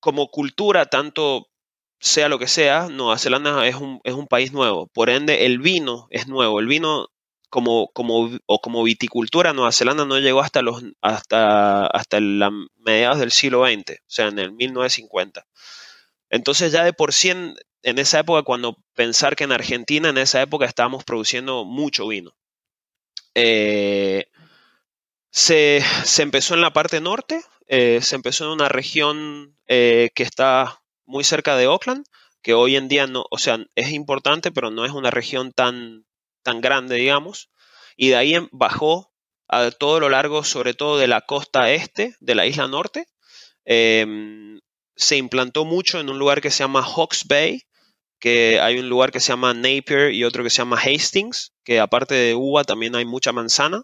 como 0.00 0.28
cultura, 0.28 0.86
tanto 0.86 1.48
sea 2.00 2.28
lo 2.28 2.38
que 2.38 2.46
sea, 2.46 2.88
Nueva 2.88 3.18
Zelanda 3.18 3.66
es 3.66 3.76
un, 3.76 4.00
es 4.04 4.14
un 4.14 4.26
país 4.26 4.52
nuevo. 4.52 4.88
Por 4.88 5.10
ende, 5.10 5.46
el 5.46 5.58
vino 5.58 6.06
es 6.10 6.28
nuevo. 6.28 6.60
El 6.60 6.66
vino 6.66 7.08
como, 7.50 7.88
como, 7.92 8.30
o 8.46 8.60
como 8.60 8.82
viticultura, 8.82 9.52
Nueva 9.52 9.72
Zelanda 9.72 10.04
no 10.04 10.18
llegó 10.18 10.40
hasta, 10.40 10.62
los, 10.62 10.82
hasta, 11.00 11.86
hasta 11.86 12.18
mediados 12.76 13.18
del 13.18 13.32
siglo 13.32 13.64
XX, 13.66 13.92
o 13.92 14.04
sea, 14.06 14.28
en 14.28 14.38
el 14.38 14.52
1950. 14.52 15.46
Entonces 16.30 16.72
ya 16.72 16.84
de 16.84 16.92
por 16.92 17.12
sí 17.14 17.32
en, 17.88 17.98
esa 17.98 18.20
época, 18.20 18.42
cuando 18.42 18.76
pensar 18.94 19.36
que 19.36 19.44
en 19.44 19.52
Argentina 19.52 20.08
en 20.08 20.18
esa 20.18 20.40
época 20.42 20.66
estábamos 20.66 21.04
produciendo 21.04 21.64
mucho 21.64 22.08
vino. 22.08 22.34
Eh, 23.34 24.26
se, 25.30 25.82
empezó 26.18 26.54
en 26.54 26.60
la 26.60 26.72
parte 26.72 27.00
norte, 27.00 27.42
eh, 27.66 28.00
se 28.02 28.16
empezó 28.16 28.44
en 28.44 28.50
una 28.50 28.68
región 28.68 29.56
eh, 29.66 30.10
que 30.14 30.22
está 30.22 30.82
muy 31.04 31.24
cerca 31.24 31.56
de 31.56 31.66
Oakland, 31.66 32.04
que 32.42 32.54
hoy 32.54 32.76
en 32.76 32.88
día 32.88 33.06
no, 33.06 33.24
o 33.30 33.38
sea, 33.38 33.58
es 33.74 33.92
importante, 33.92 34.50
pero 34.50 34.70
no 34.70 34.84
es 34.84 34.92
una 34.92 35.10
región 35.10 35.52
tan, 35.52 36.06
tan 36.42 36.60
grande, 36.60 36.96
digamos. 36.96 37.50
Y 37.96 38.08
de 38.08 38.16
ahí 38.16 38.34
bajó 38.52 39.12
a 39.48 39.70
todo 39.70 40.00
lo 40.00 40.08
largo, 40.08 40.44
sobre 40.44 40.74
todo 40.74 40.98
de 40.98 41.08
la 41.08 41.22
costa 41.22 41.70
este 41.72 42.16
de 42.20 42.34
la 42.34 42.46
isla 42.46 42.68
norte. 42.68 43.06
Em, 43.64 44.60
se 44.96 45.16
implantó 45.16 45.64
mucho 45.64 46.00
en 46.00 46.10
un 46.10 46.18
lugar 46.18 46.40
que 46.40 46.50
se 46.50 46.60
llama 46.64 46.82
Hawks 46.82 47.26
Bay, 47.26 47.62
que 48.18 48.60
hay 48.60 48.78
un 48.78 48.88
lugar 48.88 49.12
que 49.12 49.20
se 49.20 49.28
llama 49.28 49.54
Napier 49.54 50.12
y 50.12 50.24
otro 50.24 50.42
que 50.42 50.50
se 50.50 50.58
llama 50.58 50.78
Hastings, 50.78 51.52
que 51.64 51.80
aparte 51.80 52.14
de 52.14 52.34
uva 52.34 52.64
también 52.64 52.96
hay 52.96 53.04
mucha 53.04 53.32
manzana. 53.32 53.82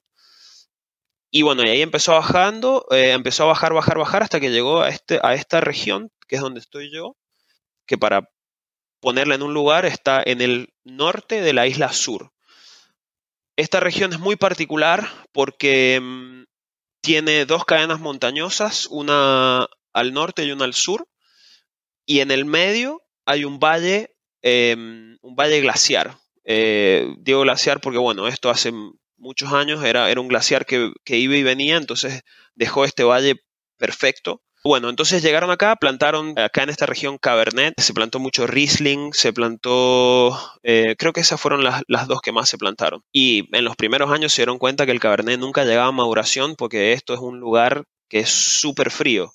Y 1.30 1.42
bueno, 1.42 1.64
y 1.64 1.68
ahí 1.68 1.82
empezó 1.82 2.12
bajando, 2.12 2.86
eh, 2.90 3.10
empezó 3.12 3.44
a 3.44 3.46
bajar, 3.46 3.72
bajar, 3.74 3.98
bajar 3.98 4.22
hasta 4.22 4.40
que 4.40 4.50
llegó 4.50 4.82
a, 4.82 4.88
este, 4.88 5.18
a 5.22 5.34
esta 5.34 5.60
región, 5.60 6.10
que 6.28 6.36
es 6.36 6.42
donde 6.42 6.60
estoy 6.60 6.92
yo, 6.92 7.16
que 7.86 7.98
para 7.98 8.30
ponerla 9.00 9.34
en 9.34 9.42
un 9.42 9.52
lugar 9.52 9.84
está 9.84 10.22
en 10.24 10.40
el 10.40 10.72
norte 10.84 11.40
de 11.40 11.52
la 11.52 11.66
isla 11.66 11.92
sur. 11.92 12.32
Esta 13.56 13.80
región 13.80 14.12
es 14.12 14.18
muy 14.18 14.36
particular 14.36 15.08
porque 15.32 16.00
mm, 16.00 16.44
tiene 17.00 17.44
dos 17.46 17.64
cadenas 17.64 18.00
montañosas, 18.00 18.86
una 18.86 19.68
al 19.92 20.12
norte 20.12 20.44
y 20.44 20.52
una 20.52 20.64
al 20.64 20.74
sur, 20.74 21.06
y 22.06 22.20
en 22.20 22.30
el 22.30 22.44
medio 22.44 23.02
hay 23.26 23.44
un 23.44 23.58
valle, 23.58 24.13
em, 24.44 25.16
un 25.22 25.34
valle 25.34 25.60
glaciar. 25.60 26.18
Eh, 26.44 27.08
digo 27.18 27.40
glaciar 27.40 27.80
porque, 27.80 27.98
bueno, 27.98 28.28
esto 28.28 28.50
hace 28.50 28.72
muchos 29.16 29.52
años, 29.52 29.82
era, 29.82 30.10
era 30.10 30.20
un 30.20 30.28
glaciar 30.28 30.66
que, 30.66 30.92
iba 31.06 31.36
y 31.36 31.42
venía, 31.42 31.76
entonces 31.76 32.22
dejó 32.54 32.84
este 32.84 33.04
valle 33.04 33.36
perfecto. 33.78 34.42
Bueno, 34.62 34.88
entonces 34.88 35.22
llegaron 35.22 35.50
acá, 35.50 35.76
plantaron 35.76 36.38
acá 36.38 36.62
en 36.62 36.70
esta 36.70 36.86
región 36.86 37.18
Cabernet, 37.18 37.74
se 37.78 37.92
plantó 37.92 38.18
mucho 38.18 38.46
Riesling, 38.46 39.12
se 39.12 39.32
plantó, 39.32 40.38
eh, 40.62 40.94
creo 40.98 41.12
que 41.12 41.20
esas 41.20 41.40
fueron 41.40 41.64
las, 41.64 41.82
las, 41.86 42.06
dos 42.06 42.20
que 42.22 42.32
más 42.32 42.48
se 42.48 42.58
plantaron. 42.58 43.02
Y 43.12 43.48
en 43.56 43.64
los 43.64 43.76
primeros 43.76 44.10
años 44.10 44.32
se 44.32 44.42
dieron 44.42 44.58
cuenta 44.58 44.86
que 44.86 44.92
el 44.92 45.00
Cabernet 45.00 45.38
nunca 45.38 45.64
llegaba 45.64 45.88
a 45.88 45.92
maduración 45.92 46.54
porque 46.56 46.92
esto 46.92 47.14
es 47.14 47.20
un 47.20 47.40
lugar 47.40 47.84
que 48.08 48.20
es 48.20 48.30
súper 48.30 48.90
frío. 48.90 49.32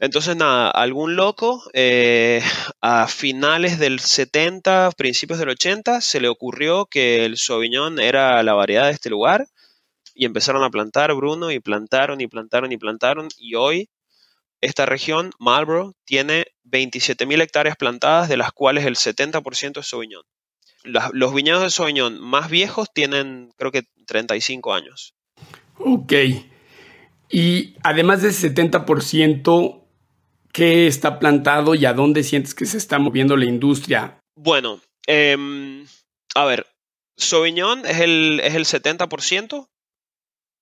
Entonces, 0.00 0.36
nada, 0.36 0.70
algún 0.70 1.16
loco 1.16 1.62
eh, 1.72 2.40
a 2.80 3.08
finales 3.08 3.78
del 3.80 3.98
70, 3.98 4.92
principios 4.96 5.40
del 5.40 5.48
80, 5.48 6.00
se 6.00 6.20
le 6.20 6.28
ocurrió 6.28 6.86
que 6.86 7.24
el 7.24 7.36
Sauvignon 7.36 7.98
era 7.98 8.42
la 8.44 8.54
variedad 8.54 8.86
de 8.86 8.92
este 8.92 9.10
lugar 9.10 9.46
y 10.14 10.24
empezaron 10.24 10.62
a 10.62 10.70
plantar 10.70 11.12
Bruno 11.14 11.50
y 11.50 11.58
plantaron 11.58 12.20
y 12.20 12.28
plantaron 12.28 12.70
y 12.70 12.76
plantaron 12.76 13.28
y 13.38 13.56
hoy 13.56 13.88
esta 14.60 14.86
región, 14.86 15.30
Marlborough, 15.38 15.94
tiene 16.04 16.46
27.000 16.64 17.42
hectáreas 17.42 17.76
plantadas, 17.76 18.28
de 18.28 18.36
las 18.36 18.52
cuales 18.52 18.84
el 18.86 18.96
70% 18.96 19.78
es 19.78 19.88
Sauvignon. 19.88 20.22
los 20.84 21.34
viñedos 21.34 21.62
de 21.62 21.70
Sauvignon 21.70 22.20
más 22.20 22.50
viejos 22.50 22.88
tienen, 22.92 23.52
creo 23.56 23.70
que, 23.70 23.82
35 24.06 24.74
años. 24.74 25.14
Ok. 25.78 26.12
Y 27.30 27.76
además 27.82 28.22
del 28.22 28.32
70%, 28.32 29.87
¿Qué 30.58 30.88
está 30.88 31.20
plantado 31.20 31.76
y 31.76 31.86
a 31.86 31.92
dónde 31.92 32.24
sientes 32.24 32.52
que 32.52 32.66
se 32.66 32.78
está 32.78 32.98
moviendo 32.98 33.36
la 33.36 33.44
industria? 33.44 34.18
Bueno, 34.34 34.80
em, 35.06 35.86
a 36.34 36.46
ver, 36.46 36.66
Sauvignon 37.16 37.86
es 37.86 38.00
el, 38.00 38.40
es 38.42 38.56
el 38.56 38.64
70%. 38.64 39.68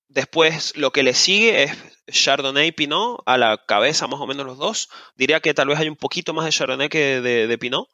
Después 0.08 0.76
lo 0.76 0.90
que 0.90 1.02
le 1.02 1.14
sigue 1.14 1.62
es 1.62 1.72
Chardonnay 2.12 2.66
y 2.66 2.72
Pinot, 2.72 3.22
a 3.24 3.38
la 3.38 3.56
cabeza 3.56 4.06
más 4.06 4.20
o 4.20 4.26
menos 4.26 4.44
los 4.44 4.58
dos. 4.58 4.90
Diría 5.16 5.40
que 5.40 5.54
tal 5.54 5.68
vez 5.68 5.78
hay 5.78 5.88
un 5.88 5.96
poquito 5.96 6.34
más 6.34 6.44
de 6.44 6.52
Chardonnay 6.52 6.90
que 6.90 7.22
de, 7.22 7.56
Pinot. 7.56 7.88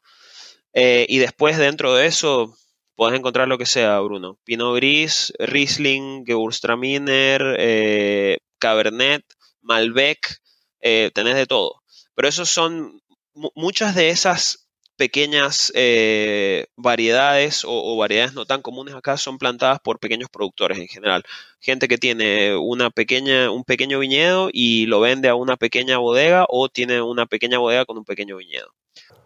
Eh, 0.73 1.07
y 1.09 1.19
después 1.19 1.57
dentro 1.57 1.95
de 1.95 2.07
eso 2.07 2.53
puedes 2.97 3.17
encontrar 3.17 3.47
lo 3.47 3.59
que 3.59 3.67
sea, 3.67 4.01
Bruno. 4.01 4.41
Pinot 4.43 4.75
Gris, 4.75 5.33
Riesling, 5.39 6.25
Gewürztraminer, 6.27 7.55
eh, 7.61 8.39
Cabernet, 8.59 9.23
Malbec, 9.61 10.41
eh, 10.81 11.13
tenés 11.15 11.37
de 11.37 11.47
todo. 11.47 11.82
Pero 12.15 12.29
esos 12.29 12.49
son 12.49 13.01
muchas 13.55 13.95
de 13.95 14.11
esas 14.11 14.63
pequeñas 14.97 15.73
eh, 15.75 16.67
variedades 16.77 17.65
o, 17.67 17.97
variedades 17.97 18.35
no 18.35 18.45
tan 18.45 18.63
comunes 18.63 18.95
acá 18.95 19.17
son 19.17 19.39
plantadas 19.39 19.81
por 19.81 19.99
pequeños 19.99 20.29
productores 20.31 20.79
en 20.79 20.89
general. 20.89 21.25
Gente 21.61 21.89
que 21.89 21.99
tiene 21.99 22.55
una 22.57 22.91
pequeña, 22.91 23.51
un 23.51 23.65
pequeño 23.65 23.99
viñedo 23.99 24.49
y 24.53 24.87
lo 24.87 25.01
vende 25.01 25.29
a 25.29 25.35
una 25.35 25.57
pequeña 25.57 25.99
bodega 25.99 26.47
o 26.49 26.69
tiene 26.69 27.03
una 27.03 27.27
pequeña 27.27 27.59
bodega 27.59 27.85
con 27.85 27.99
un 27.99 28.05
pequeño 28.05 28.37
viñedo. 28.37 28.69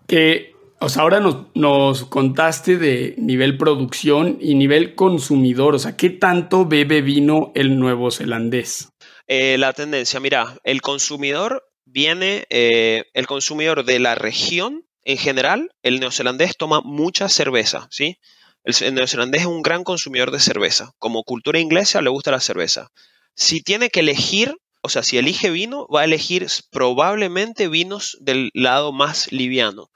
Que, 0.06 0.54
o 0.80 0.88
sea, 0.88 1.02
ahora 1.02 1.20
nos, 1.20 1.54
nos 1.54 2.04
contaste 2.04 2.78
de 2.78 3.14
nivel 3.18 3.58
producción 3.58 4.38
y 4.40 4.54
nivel 4.54 4.94
consumidor. 4.94 5.74
O 5.74 5.78
sea, 5.78 5.96
¿qué 5.96 6.10
tanto 6.10 6.64
bebe 6.64 7.02
vino 7.02 7.52
el 7.54 7.78
nuevo 7.78 8.10
zelandés? 8.10 8.88
Eh, 9.26 9.58
la 9.58 9.72
tendencia, 9.72 10.20
mira, 10.20 10.56
el 10.62 10.80
consumidor 10.80 11.64
viene 11.96 12.44
eh, 12.50 13.06
el 13.14 13.26
consumidor 13.26 13.86
de 13.86 13.98
la 13.98 14.14
región 14.14 14.86
en 15.02 15.16
general, 15.16 15.70
el 15.82 15.98
neozelandés 15.98 16.54
toma 16.58 16.82
mucha 16.82 17.30
cerveza, 17.30 17.88
¿sí? 17.90 18.18
El, 18.64 18.94
neozelandés 18.94 19.42
es 19.42 19.46
un 19.46 19.62
gran 19.62 19.82
consumidor 19.82 20.30
de 20.30 20.38
cerveza. 20.38 20.92
Como 20.98 21.22
cultura 21.22 21.58
inglesa 21.58 22.02
le 22.02 22.10
gusta 22.10 22.32
la 22.32 22.40
cerveza. 22.40 22.90
Si 23.34 23.62
tiene 23.62 23.88
que 23.88 24.00
elegir, 24.00 24.54
o 24.82 24.90
sea, 24.90 25.02
si 25.02 25.16
elige 25.16 25.48
vino, 25.48 25.86
va 25.86 26.02
a 26.02 26.04
elegir 26.04 26.46
probablemente 26.70 27.66
vinos 27.66 28.18
del 28.20 28.50
lado 28.52 28.92
más 28.92 29.32
liviano. 29.32 29.88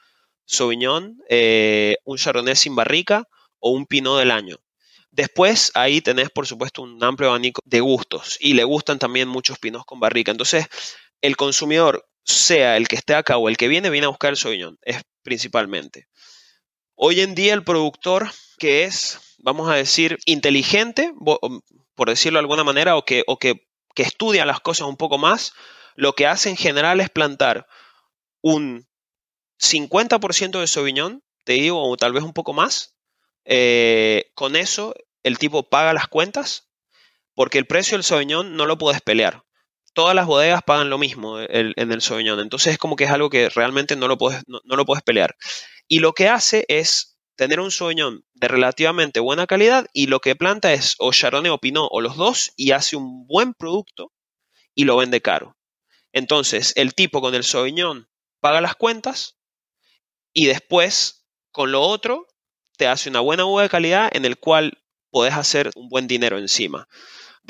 Sauvignon, 0.47 1.19
eh, 1.29 1.97
un 2.05 2.17
Chardonnay 2.17 2.57
sin 2.57 2.77
barrica 2.77 3.25
o 3.59 3.73
un 3.73 3.85
Pinot 3.85 4.19
del 4.19 4.31
año. 4.31 4.57
Después 5.11 5.71
ahí 5.75 6.01
tenés, 6.01 6.31
por 6.31 6.47
supuesto, 6.47 6.81
un 6.81 7.05
amplio 7.05 7.29
abanico 7.29 7.61
de 7.67 7.81
gustos 7.81 8.39
y 8.41 8.55
le 8.55 8.65
gustan 8.65 8.99
también 8.99 9.29
muchos 9.29 9.59
pinos 9.59 9.85
con 9.85 10.01
barrica. 10.01 10.31
Entonces, 10.31 10.67
el 11.21 11.37
consumidor, 11.37 12.09
sea 12.25 12.77
el 12.77 12.89
que 12.89 12.97
esté 12.97 13.15
acá 13.15 13.37
o 13.37 13.49
el 13.49 13.57
que 13.57 13.69
viene, 13.69 13.91
viene 13.91 14.07
a 14.07 14.11
buscar 14.11 14.31
el 14.31 14.37
Sauvignon, 14.37 14.79
es 14.83 15.03
principalmente. 15.23 16.09
Hoy 16.95 17.21
en 17.21 17.35
día 17.35 17.55
el 17.55 17.65
productor 17.65 18.31
que 18.59 18.85
es, 18.85 19.37
vamos 19.39 19.71
a 19.71 19.75
decir, 19.75 20.19
inteligente, 20.27 21.13
por 21.95 22.09
decirlo 22.09 22.39
de 22.39 22.43
alguna 22.43 22.65
manera, 22.65 22.97
o 22.97 23.05
que, 23.05 23.25
o 23.27 23.39
que, 23.39 23.67
estudia 23.97 24.47
las 24.47 24.61
cosas 24.61 24.89
un 24.89 24.97
poco 24.97 25.19
más, 25.19 25.53
lo 25.95 26.15
que 26.15 26.27
hace 26.27 26.49
en 26.49 26.57
general 26.57 27.03
es 27.03 27.11
plantar 27.11 27.67
un 28.41 28.89
50% 29.59 30.59
de 30.59 30.67
Sauvignon, 30.67 31.23
te 31.45 31.53
digo, 31.53 31.87
o 31.87 31.97
tal 31.99 32.15
vez 32.15 32.23
un 32.23 32.33
poco 32.33 32.55
más. 32.55 32.97
Eh, 33.45 34.31
con 34.35 34.57
eso 34.57 34.95
el 35.23 35.37
tipo 35.37 35.69
paga 35.69 35.93
las 35.93 36.09
cuentas 36.09 36.71
porque 37.35 37.59
el 37.59 37.67
precio 37.67 37.99
del 37.99 38.05
Sauvignon 38.05 38.57
no 38.57 38.65
lo 38.65 38.79
puedes 38.79 39.03
pelear 39.03 39.45
todas 39.93 40.15
las 40.15 40.27
bodegas 40.27 40.63
pagan 40.63 40.91
lo 40.91 40.99
mismo 40.99 41.41
en 41.41 41.93
el 41.93 42.03
Sauvignon. 42.03 42.41
Entonces 42.41 42.75
es 42.75 42.79
como 42.79 42.97
que 42.97 43.05
es 43.05 43.11
algo 43.11 43.31
que 43.31 43.49
realmente 43.49 43.97
no 43.97 44.09
lo 44.09 44.19
puedes, 44.19 44.43
no, 44.47 44.61
lo 44.65 44.87
puedes 44.87 45.03
pelear. 45.03 45.37
Y 45.89 45.99
lo 45.99 46.13
que 46.13 46.29
hace 46.29 46.65
es 46.69 47.19
tener 47.37 47.61
un 47.61 47.71
Sauvignon 47.71 48.25
de 48.35 48.49
relativamente 48.49 49.21
buena 49.21 49.47
calidad 49.47 49.87
y 49.93 50.07
lo 50.07 50.21
que 50.21 50.37
planta 50.37 50.73
es 50.73 50.95
o 50.99 51.13
Chardonnay 51.13 51.51
o 51.51 51.59
Pinot 51.59 51.89
o 51.91 52.01
los 52.01 52.17
dos 52.17 52.53
y 52.57 52.73
hace 52.73 52.97
un 52.97 53.27
buen 53.27 53.55
producto 53.55 54.13
y 54.75 54.85
lo 54.85 54.97
vende 54.97 55.21
caro. 55.21 55.57
Entonces 56.13 56.73
el 56.77 56.95
tipo 56.95 57.21
con 57.21 57.35
el 57.35 57.45
Sauvignon 57.45 58.09
paga 58.41 58.61
las 58.61 58.77
cuentas 58.77 59.39
y 60.33 60.47
después 60.47 61.27
con 61.51 61.73
lo 61.73 61.83
otro 61.83 62.27
te 62.77 62.87
hace 62.87 63.11
una 63.11 63.21
buena 63.21 63.45
uva 63.45 63.63
de 63.63 63.69
calidad 63.69 64.11
en 64.15 64.25
el 64.25 64.39
cual 64.39 64.79
puedes 65.11 65.35
hacer 65.35 65.71
un 65.75 65.89
buen 65.89 66.07
dinero 66.07 66.39
encima. 66.39 66.89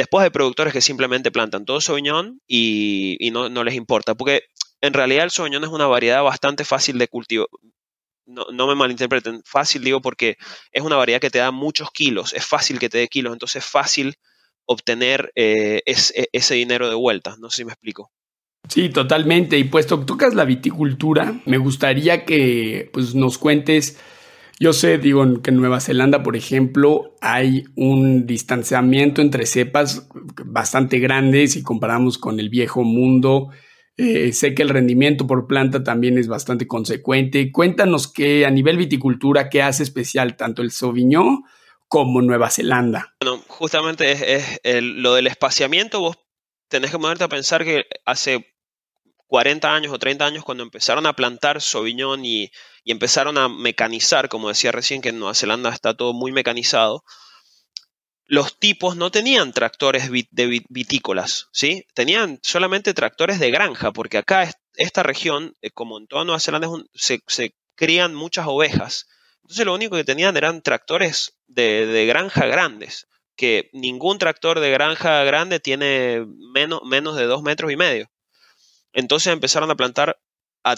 Después 0.00 0.25
hay 0.25 0.30
productores 0.30 0.73
que 0.73 0.80
simplemente 0.80 1.30
plantan 1.30 1.66
todo 1.66 1.78
Sauvignon 1.78 2.40
y, 2.49 3.19
no, 3.35 3.50
les 3.62 3.75
importa, 3.75 4.14
porque 4.14 4.45
en 4.80 4.95
realidad 4.95 5.25
el 5.25 5.30
Sauvignon 5.30 5.62
es 5.62 5.69
una 5.69 5.87
variedad 5.88 6.23
bastante 6.23 6.64
fácil 6.64 6.97
de 6.97 7.07
cultivo. 7.07 7.49
No, 8.25 8.66
me 8.66 8.75
malinterpreten, 8.75 9.42
fácil 9.45 9.85
digo 9.85 10.00
porque 10.00 10.38
es 10.73 10.83
una 10.83 10.97
variedad 10.97 11.21
que 11.21 11.28
te 11.28 11.40
da 11.40 11.50
muchos 11.50 11.90
kilos, 11.90 12.33
es 12.33 12.47
fácil 12.47 12.78
que 12.78 12.88
te 12.88 12.97
dé 12.97 13.09
kilos, 13.09 13.35
entonces 13.35 13.62
es 13.62 13.71
fácil 13.71 14.14
obtener 14.64 15.33
eh, 15.35 15.83
e, 15.85 15.95
ese 16.33 16.54
dinero 16.54 16.88
de 16.88 16.95
vuelta. 16.95 17.37
No 17.38 17.50
sé 17.50 17.59
si 17.59 17.64
me 17.66 17.73
explico. 17.73 18.11
Sí, 18.71 18.88
totalmente. 18.88 19.59
Y 19.59 19.64
puesto 19.64 20.00
que 20.00 20.07
tocas 20.07 20.33
la 20.33 20.47
viticultura, 20.47 21.42
me 21.45 21.59
gustaría 21.59 22.25
que 22.25 22.88
pues, 22.90 23.14
nos 23.14 23.37
cuentes 23.37 23.99
Yo 24.62 24.75
sé, 24.75 24.99
digo, 24.99 25.25
que 25.40 25.49
en 25.49 25.57
Nueva 25.57 25.81
Zelanda, 25.81 26.23
por 26.23 26.37
ejemplo, 26.37 27.17
hay 27.23 27.64
un 27.76 28.26
distanciamiento 28.26 29.23
entre 29.23 29.47
cepas 29.47 30.07
bastante 30.45 30.99
grande 30.99 31.49
si 31.49 31.62
comparamos 31.62 32.19
con 32.19 32.38
el 32.38 32.50
viejo 32.50 32.85
mundo. 32.85 33.49
Eh, 33.97 34.35
sé 34.35 34.55
que 34.55 34.62
el 34.62 34.69
rendimiento 34.69 35.26
por 35.26 35.47
planta 35.47 35.83
también 35.83 36.19
es 36.19 36.29
bastante 36.29 36.67
consecuente. 36.67 37.50
Cuéntanos 37.50 38.07
que 38.07 38.45
a 38.45 38.50
nivel 38.50 38.76
viticultura, 38.76 39.49
¿qué 39.49 39.62
hace 39.62 39.83
especial 39.83 40.37
tanto 40.37 40.61
el 40.61 40.73
Sauvignon 40.73 41.43
como 41.88 42.21
Nueva 42.21 42.50
Zelanda? 42.50 43.14
Bueno, 43.23 43.43
justamente 43.49 44.12
es, 44.12 44.61
lo 44.83 45.14
del 45.14 45.26
espaciamiento. 45.26 46.00
Vos 46.00 46.19
tenés 46.69 46.90
que 46.90 46.99
ponerte 46.99 47.25
a 47.25 47.29
pensar 47.29 47.64
que 47.64 47.87
hace 48.05 48.55
40 49.31 49.73
años 49.73 49.93
o 49.93 49.99
30 50.01 50.27
años, 50.27 50.45
cuando 50.45 50.65
empezaron 50.65 51.07
a 51.07 51.13
plantar 51.13 51.63
Sauvignon 51.63 52.25
y, 52.25 52.51
empezaron 52.85 53.39
a 53.39 53.49
mecanizar, 53.49 54.29
como 54.29 54.49
decía 54.49 54.73
recién, 54.73 55.01
que 55.01 55.11
en 55.11 55.21
Nueva 55.21 55.37
Zelanda 55.37 55.71
está 55.71 55.95
todo 55.95 56.13
muy 56.13 56.33
mecanizado, 56.33 57.05
los 58.25 58.59
tipos 58.59 58.97
no 58.97 59.13
tenían 59.13 59.53
tractores 59.53 60.11
de 60.11 60.65
vitícolas, 60.69 61.47
¿sí? 61.53 61.87
Tenían 61.95 62.41
solamente 62.43 62.93
tractores 62.93 63.39
de 63.39 63.53
granja, 63.53 63.93
porque 63.93 64.19
acá, 64.19 64.51
esta 64.75 65.05
región, 65.05 65.55
eh, 65.63 65.71
como 65.71 65.99
en 65.99 66.09
toda 66.09 66.25
Nueva 66.25 66.41
Zelanda, 66.41 66.69
se, 66.93 67.21
crían 67.77 68.17
muchas 68.17 68.47
ovejas. 68.49 69.07
Entonces 69.43 69.65
lo 69.65 69.75
único 69.75 69.95
que 69.95 70.05
tenían 70.05 70.37
eran 70.37 70.61
tractores 70.61 71.39
de, 71.47 71.87
de 71.87 72.05
granja 72.07 72.47
grandes, 72.47 73.07
que 73.37 73.71
ningún 73.73 74.19
tractor 74.19 74.59
de 74.59 74.73
granja 74.73 75.23
grande 75.23 75.61
tiene 75.61 76.27
menos, 76.53 76.81
menos 76.85 77.15
de 77.17 77.27
dos 77.27 77.43
metros 77.43 77.71
y 77.71 77.77
medio. 77.77 78.11
Entonces 78.93 79.33
empezaron 79.33 79.71
a 79.71 79.77
plantar 79.77 80.21
a, 80.65 80.77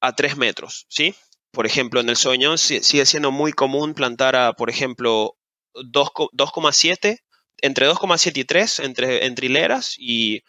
a 0.00 0.14
3 0.14 0.36
metros, 0.36 0.86
¿sí? 0.88 1.14
Por 1.50 1.66
ejemplo, 1.66 2.00
en 2.00 2.08
el 2.08 2.16
Sauvignon 2.16 2.58
sigue 2.58 3.06
siendo 3.06 3.30
muy 3.30 3.52
común 3.52 3.94
plantar 3.94 4.56
por 4.56 4.70
ejemplo, 4.70 5.36
2,7, 5.74 7.18
entre 7.62 7.88
2,7 7.88 8.36
y 8.36 8.44
3 8.44 8.78
entre, 8.80 9.26
entre 9.26 9.46
hileras 9.46 9.94
y 9.98 10.42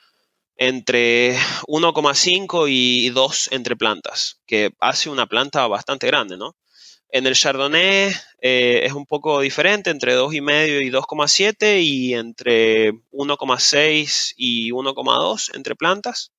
entre 0.57 1.37
1,5 1.67 2.67
y 2.69 3.09
2 3.09 3.49
entre 3.51 3.75
plantas, 3.75 4.41
que 4.45 4.71
hace 4.79 5.09
una 5.09 5.27
planta 5.27 5.67
bastante 5.67 6.07
grande, 6.07 6.37
¿no? 6.37 6.55
En 7.09 7.27
el 7.27 7.35
Chardonnay 7.35 8.11
eh, 8.41 8.81
es 8.83 8.93
un 8.93 9.05
poco 9.05 9.39
diferente, 9.41 9.89
entre 9.89 10.17
2,5 10.17 10.81
y 10.85 10.89
2,7 10.89 11.81
y 11.81 12.13
entre 12.13 12.93
1,6 13.11 14.33
y 14.35 14.71
1,2 14.71 15.55
entre 15.55 15.75
plantas. 15.75 16.31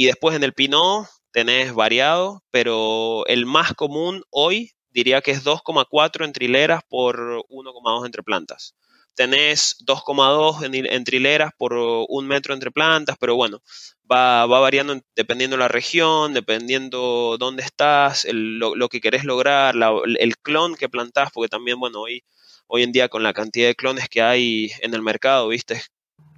Y 0.00 0.06
después 0.06 0.36
en 0.36 0.44
el 0.44 0.52
Pinot 0.52 1.08
tenés 1.32 1.74
variado, 1.74 2.44
pero 2.52 3.26
el 3.26 3.46
más 3.46 3.74
común 3.74 4.22
hoy 4.30 4.70
diría 4.90 5.22
que 5.22 5.32
es 5.32 5.44
2,4 5.44 6.24
en 6.24 6.32
trileras 6.32 6.82
por 6.88 7.18
1,2 7.48 8.06
entre 8.06 8.22
plantas. 8.22 8.76
Tenés 9.16 9.76
2,2 9.84 10.88
en, 10.88 11.02
trileras 11.02 11.50
por 11.58 11.72
un 11.74 12.28
metro 12.28 12.54
entre 12.54 12.70
plantas, 12.70 13.16
pero 13.18 13.34
bueno, 13.34 13.60
va, 14.08 14.46
variando 14.46 15.00
dependiendo 15.16 15.56
de 15.56 15.62
la 15.62 15.68
región, 15.68 16.32
dependiendo 16.32 17.36
dónde 17.36 17.64
estás, 17.64 18.24
lo, 18.30 18.88
que 18.88 19.00
querés 19.00 19.24
lograr, 19.24 19.74
el 20.20 20.36
clon 20.38 20.76
que 20.76 20.88
plantás, 20.88 21.30
porque 21.34 21.48
también, 21.48 21.80
bueno, 21.80 22.02
hoy, 22.02 22.22
hoy 22.68 22.84
en 22.84 22.92
día 22.92 23.08
con 23.08 23.24
la 23.24 23.32
cantidad 23.32 23.66
de 23.66 23.74
clones 23.74 24.08
que 24.08 24.22
hay 24.22 24.70
en 24.80 24.94
el 24.94 25.02
mercado, 25.02 25.48
viste, 25.48 25.82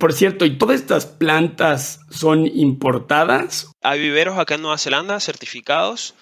por 0.01 0.13
cierto, 0.15 0.45
¿y 0.45 0.59
todas 0.59 0.81
estas 0.81 1.07
plantas 1.07 2.01
son 2.11 2.47
importadas? 2.47 3.71
Hay 3.83 4.01
viveros 4.01 4.39
acá 4.39 4.57
en 4.57 4.63
Nueva 4.63 4.79
Zelanda 4.79 5.21
certificados. 5.21 6.15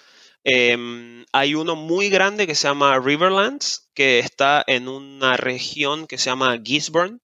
Em, 0.43 1.25
hay 1.31 1.55
uno 1.55 1.75
muy 1.75 2.09
grande 2.09 2.45
que 2.45 2.55
se 2.55 2.67
llama 2.67 2.99
Riverlands, 2.99 3.89
que 3.95 4.19
está 4.19 4.63
en 4.67 4.87
una 4.87 5.37
región 5.37 6.05
que 6.05 6.17
se 6.17 6.29
llama 6.29 6.59
Gisborne, 6.63 7.19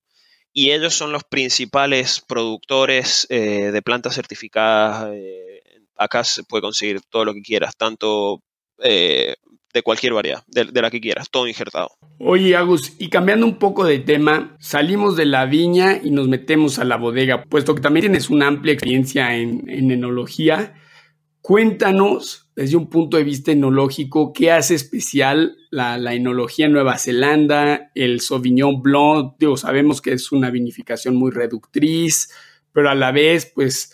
y 0.54 0.72
ellos 0.72 0.96
son 0.96 1.12
los 1.12 1.24
principales 1.26 2.22
productores 2.22 3.28
eh, 3.30 3.72
de 3.72 3.82
plantas 3.82 4.16
certificadas. 4.16 5.12
Eh, 5.14 5.62
acá 5.98 6.24
se 6.24 6.44
puede 6.44 6.62
conseguir 6.62 7.02
todo 7.02 7.26
lo 7.26 7.34
que 7.34 7.42
quieras, 7.42 7.76
tanto 7.78 8.42
eh, 8.84 9.36
de 9.76 9.82
cualquier 9.82 10.14
variedad, 10.14 10.42
de, 10.48 10.82
la 10.82 10.90
que 10.90 11.02
quieras, 11.02 11.30
todo 11.30 11.48
injertado. 11.48 11.90
Oye, 12.18 12.56
Agus, 12.56 12.94
y 12.98 13.10
cambiando 13.10 13.46
un 13.46 13.60
poco 13.60 13.84
de 13.84 14.00
tema, 14.00 14.56
salimos 14.58 15.18
de 15.18 15.26
la 15.26 15.46
viña 15.46 16.00
y 16.02 16.12
nos 16.12 16.30
metemos 16.30 16.80
a 16.80 16.86
la 16.86 16.96
bodega, 16.96 17.44
puesto 17.44 17.76
que 17.76 17.82
también 17.82 18.06
tienes 18.06 18.30
una 18.30 18.48
amplia 18.48 18.72
experiencia 18.72 19.36
en, 19.36 19.70
enología. 19.92 20.76
Cuéntanos, 21.42 22.50
desde 22.56 22.78
un 22.78 22.90
punto 22.90 23.18
de 23.18 23.26
vista 23.26 23.52
enológico, 23.52 24.32
qué 24.32 24.52
hace 24.54 24.76
especial 24.76 25.58
la, 25.72 25.98
la, 25.98 26.14
enología 26.14 26.68
en 26.68 26.72
Nueva 26.72 26.98
Zelanda, 26.98 27.92
el 27.96 28.22
Sauvignon 28.22 28.82
Blanc. 28.82 29.36
Digo, 29.38 29.58
sabemos 29.58 30.02
que 30.02 30.14
es 30.14 30.32
una 30.32 30.52
vinificación 30.52 31.18
muy 31.18 31.32
reductriz, 31.32 32.30
pero 32.72 32.90
a 32.90 32.96
la 32.96 33.12
vez, 33.12 33.52
pues 33.54 33.92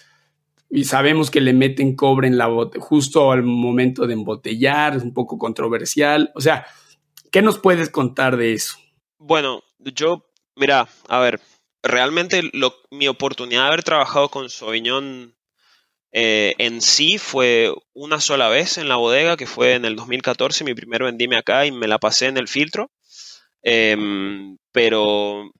y 0.72 0.86
sabemos 0.86 1.30
que 1.30 1.42
le 1.42 1.54
meten 1.54 1.96
cobre 1.96 2.28
en 2.28 2.38
la 2.38 2.50
justo 2.80 3.32
al 3.32 3.44
momento 3.44 4.08
de 4.08 4.14
embotellar, 4.14 4.96
es 4.96 5.04
un 5.04 5.14
poco 5.14 5.38
controversial. 5.38 6.32
O 6.34 6.40
sea, 6.40 6.66
¿qué 7.30 7.42
nos 7.42 7.60
puedes 7.60 7.90
contar 7.90 8.38
de 8.38 8.54
eso? 8.54 8.78
Bueno, 9.18 9.64
yo, 9.80 10.26
mira, 10.56 10.88
a 11.10 11.20
ver, 11.20 11.42
realmente 11.84 12.42
mi 12.90 13.10
oportunidad 13.10 13.64
de 13.64 13.68
haber 13.68 13.84
trabajado 13.84 14.30
con 14.30 14.50
Sauvignon 14.50 15.36
eh, 16.14 16.56
en 16.58 16.82
sí 16.82 17.18
fue 17.18 17.74
una 17.94 18.22
sola 18.22 18.48
vez 18.48 18.78
en 18.78 18.88
la 18.88 18.96
bodega, 18.96 19.36
que 19.36 19.48
fue 19.48 19.74
en 19.74 19.84
el 19.84 19.98
2014, 19.98 20.64
mi 20.64 20.74
primer 20.74 21.04
vendime 21.04 21.36
acá 21.36 21.66
y 21.66 21.72
me 21.72 21.88
la 21.90 22.00
pasé 22.00 22.28
en 22.28 22.38
el 22.38 22.48
filtro. 22.48 22.92
Em, 23.62 24.58
pero 24.72 25.52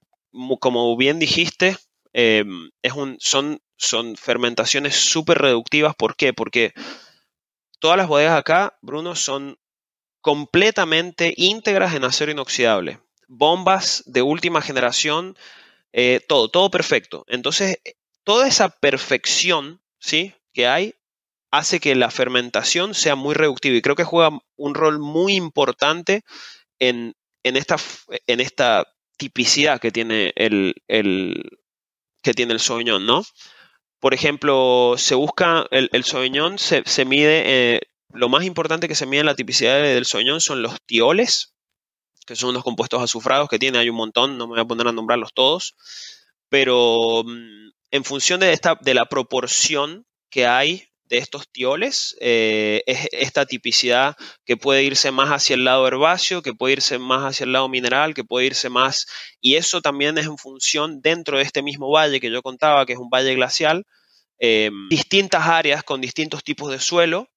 como 0.58 0.96
bien 0.96 1.18
dijiste, 1.18 1.76
em, 2.14 2.70
es 2.82 2.92
un, 2.94 3.16
son 3.20 3.60
son 3.82 4.16
fermentaciones 4.16 4.94
súper 4.96 5.38
reductivas. 5.38 5.94
¿Por 5.94 6.16
qué? 6.16 6.32
Porque 6.32 6.72
todas 7.80 7.96
las 7.96 8.08
bodegas 8.08 8.38
acá, 8.38 8.78
Bruno, 8.80 9.16
son 9.16 9.58
completamente 10.20 11.34
íntegras 11.36 11.94
en 11.94 12.04
acero 12.04 12.30
inoxidable. 12.30 13.00
Bombas 13.26 14.04
de 14.06 14.22
última 14.22 14.62
generación, 14.62 15.36
eh, 15.92 16.20
todo, 16.28 16.48
todo 16.48 16.70
perfecto. 16.70 17.24
Entonces, 17.26 17.78
toda 18.24 18.46
esa 18.46 18.68
perfección 18.68 19.82
¿sí? 19.98 20.34
que 20.52 20.66
hay 20.66 20.94
hace 21.50 21.80
que 21.80 21.94
la 21.94 22.10
fermentación 22.10 22.94
sea 22.94 23.14
muy 23.14 23.34
reductiva 23.34 23.76
y 23.76 23.82
creo 23.82 23.96
que 23.96 24.04
juega 24.04 24.38
un 24.56 24.74
rol 24.74 24.98
muy 25.00 25.34
importante 25.34 26.24
en, 26.78 27.14
esta, 27.42 27.76
en 28.26 28.40
esta 28.40 28.86
tipicidad 29.18 29.80
que 29.80 29.90
tiene 29.90 30.32
el, 30.36 30.74
que 32.22 32.34
tiene 32.34 32.54
el 32.54 32.60
Sauvignon, 32.60 33.04
¿no? 33.04 33.22
Por 34.02 34.14
ejemplo, 34.14 34.96
se 34.98 35.14
busca 35.14 35.64
el, 35.70 35.88
el 35.92 36.02
Sauvignon, 36.02 36.58
se, 36.58 37.04
mide, 37.04 37.42
eh, 37.46 37.80
lo 38.12 38.28
más 38.28 38.42
importante 38.42 38.88
que 38.88 38.96
se 38.96 39.06
mide 39.06 39.20
en 39.20 39.26
la 39.26 39.36
tipicidad 39.36 39.80
del 39.80 40.06
Sauvignon 40.06 40.40
son 40.40 40.60
los 40.60 40.82
tioles, 40.86 41.54
que 42.26 42.34
son 42.34 42.50
unos 42.50 42.64
compuestos 42.64 43.00
azufrados 43.00 43.48
que 43.48 43.60
tiene, 43.60 43.78
hay 43.78 43.90
un 43.90 43.94
montón, 43.94 44.38
no 44.38 44.48
me 44.48 44.54
voy 44.54 44.60
a 44.60 44.64
poner 44.64 44.88
a 44.88 44.92
nombrarlos 44.92 45.32
todos, 45.32 45.76
pero 46.48 47.22
mm, 47.24 47.70
en 47.92 48.02
función 48.02 48.40
de, 48.40 48.52
esta, 48.52 48.76
de 48.80 48.94
la 48.94 49.06
proporción 49.06 50.04
que 50.30 50.48
hay 50.48 50.88
de 51.12 51.18
estos 51.18 51.46
tioles, 51.52 52.16
eh, 52.20 52.82
es 52.86 53.06
esta 53.12 53.44
tipicidad 53.44 54.16
que 54.46 54.56
puede 54.56 54.82
irse 54.82 55.10
más 55.10 55.28
hacia 55.28 55.52
el 55.52 55.64
lado 55.64 55.86
herbáceo, 55.86 56.40
que 56.40 56.54
puede 56.54 56.72
irse 56.72 56.98
más 56.98 57.22
hacia 57.22 57.44
el 57.44 57.52
lado 57.52 57.68
mineral, 57.68 58.14
que 58.14 58.24
puede 58.24 58.46
irse 58.46 58.70
más, 58.70 59.04
y 59.38 59.56
eso 59.56 59.82
también 59.82 60.16
es 60.16 60.24
en 60.24 60.38
función 60.38 61.02
dentro 61.02 61.36
de 61.36 61.44
este 61.44 61.60
mismo 61.60 61.90
valle 61.90 62.18
que 62.18 62.30
yo 62.30 62.40
contaba, 62.40 62.86
que 62.86 62.94
es 62.94 62.98
un 62.98 63.10
valle 63.10 63.34
glacial, 63.34 63.84
eh, 64.38 64.70
distintas 64.88 65.46
áreas 65.46 65.82
con 65.84 66.00
distintos 66.00 66.42
tipos 66.44 66.70
de 66.70 66.80
suelo, 66.80 67.28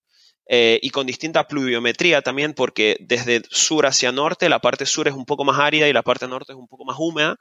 eh, 0.47 0.79
y 0.81 0.91
con 0.91 1.05
distinta 1.05 1.45
pluviometría 1.45 2.21
también, 2.21 2.53
porque 2.53 2.95
desde 3.01 3.41
sur 3.49 3.85
hacia 3.87 4.13
norte, 4.13 4.47
la 4.47 4.59
parte 4.59 4.85
sur 4.85 5.09
es 5.09 5.15
un 5.15 5.25
poco 5.25 5.43
más 5.43 5.59
árida 5.59 5.89
y 5.89 5.93
la 5.93 6.03
parte 6.03 6.29
norte 6.29 6.53
es 6.53 6.57
un 6.57 6.69
poco 6.69 6.85
más 6.85 6.95
húmeda, 6.97 7.35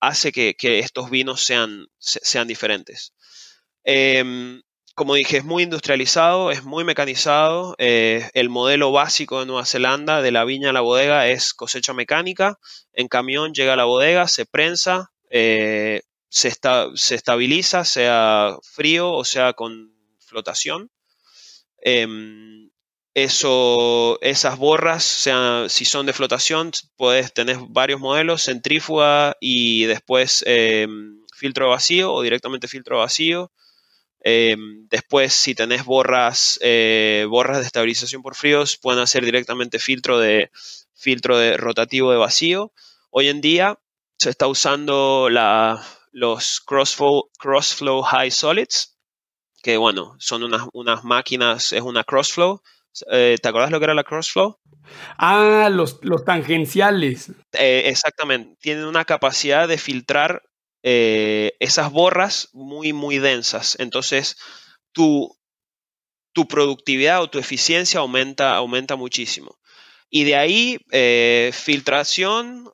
hace 0.00 0.32
que, 0.32 0.78
estos 0.78 1.10
vinos 1.10 1.42
sean, 1.42 1.88
sean 1.98 2.48
diferentes 2.48 3.12
como 4.94 5.14
dije, 5.14 5.38
es 5.38 5.44
muy 5.44 5.62
industrializado, 5.62 6.50
es 6.50 6.64
muy 6.64 6.84
mecanizado. 6.84 7.74
Eh, 7.78 8.28
el 8.34 8.48
modelo 8.48 8.92
básico 8.92 9.40
de 9.40 9.46
Nueva 9.46 9.64
Zelanda, 9.64 10.22
de 10.22 10.32
la 10.32 10.44
viña 10.44 10.70
a 10.70 10.72
la 10.72 10.80
bodega, 10.80 11.28
es 11.28 11.54
cosecha 11.54 11.92
mecánica. 11.92 12.58
En 12.92 13.08
camión 13.08 13.54
llega 13.54 13.74
a 13.74 13.76
la 13.76 13.84
bodega, 13.84 14.28
se 14.28 14.46
prensa, 14.46 15.10
eh, 15.30 16.02
se, 16.28 16.48
estabiliza, 17.14 17.84
sea 17.84 18.56
frío 18.62 19.12
o 19.12 19.24
sea 19.24 19.52
con 19.54 19.92
flotación. 20.18 20.90
Em, 21.82 22.70
eso, 23.14 24.18
esas 24.22 24.58
borras, 24.58 25.28
si 25.68 25.84
son 25.84 26.06
de 26.06 26.12
flotación, 26.12 26.72
puedes 26.96 27.32
tener 27.32 27.58
varios 27.68 28.00
modelos, 28.00 28.44
centrífuga 28.44 29.36
y 29.40 29.84
después 29.84 30.44
em, 30.46 31.20
filtro 31.34 31.70
vacío 31.70 32.12
o 32.12 32.22
directamente 32.22 32.68
filtro 32.68 32.98
vacío. 32.98 33.50
Em, 34.22 34.86
después, 34.88 35.32
si 35.32 35.54
tenés 35.54 35.84
borras, 35.84 36.58
eh, 36.62 37.26
borras 37.28 37.58
de 37.58 37.66
estabilización 37.66 38.22
por 38.22 38.34
fríos, 38.34 38.76
pueden 38.76 39.00
hacer 39.02 39.24
directamente 39.24 39.78
filtro 39.78 40.18
de, 40.18 40.50
filtro 40.94 41.38
de 41.38 41.56
rotativo 41.56 42.12
de 42.12 42.18
vacío. 42.18 42.72
Hoy 43.10 43.28
en 43.28 43.40
día 43.40 43.78
se 44.18 44.30
está 44.30 44.46
usando 44.46 45.28
la, 45.30 45.82
los 46.12 46.60
crossflow, 46.60 47.30
crossflow 47.38 48.02
high 48.02 48.30
solids, 48.30 48.98
que 49.62 49.78
bueno, 49.78 50.14
son 50.18 50.42
unas, 50.42 50.62
unas 50.72 51.04
máquinas, 51.04 51.72
es 51.72 51.82
una 51.82 52.04
crossflow. 52.04 52.62
Eh, 53.10 53.36
¿Te 53.40 53.48
acuerdas 53.48 53.70
lo 53.70 53.78
que 53.78 53.84
era 53.84 53.94
la 53.94 54.04
crossflow? 54.04 54.58
Ah, 55.16 55.68
los, 55.70 55.98
los 56.02 56.24
tangenciales. 56.24 57.30
Eh, 57.52 57.84
exactamente. 57.86 58.56
Tienen 58.60 58.84
una 58.84 59.04
capacidad 59.04 59.68
de 59.68 59.78
filtrar 59.78 60.42
eh, 60.82 61.56
esas 61.60 61.90
borras 61.92 62.48
muy, 62.52 62.92
muy 62.92 63.18
densas. 63.18 63.76
Entonces, 63.78 64.36
tu, 64.92 65.36
tu, 66.32 66.46
productividad 66.48 67.22
o 67.22 67.30
tu 67.30 67.38
eficiencia 67.38 68.00
aumenta, 68.00 68.54
aumenta 68.56 68.96
muchísimo. 68.96 69.58
Y 70.10 70.24
de 70.24 70.36
ahí, 70.36 70.78
filtración, 71.52 72.68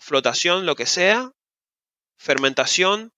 flotación, 0.00 0.66
lo 0.66 0.74
que 0.74 0.86
sea, 0.86 1.30
fermentación, 2.18 3.12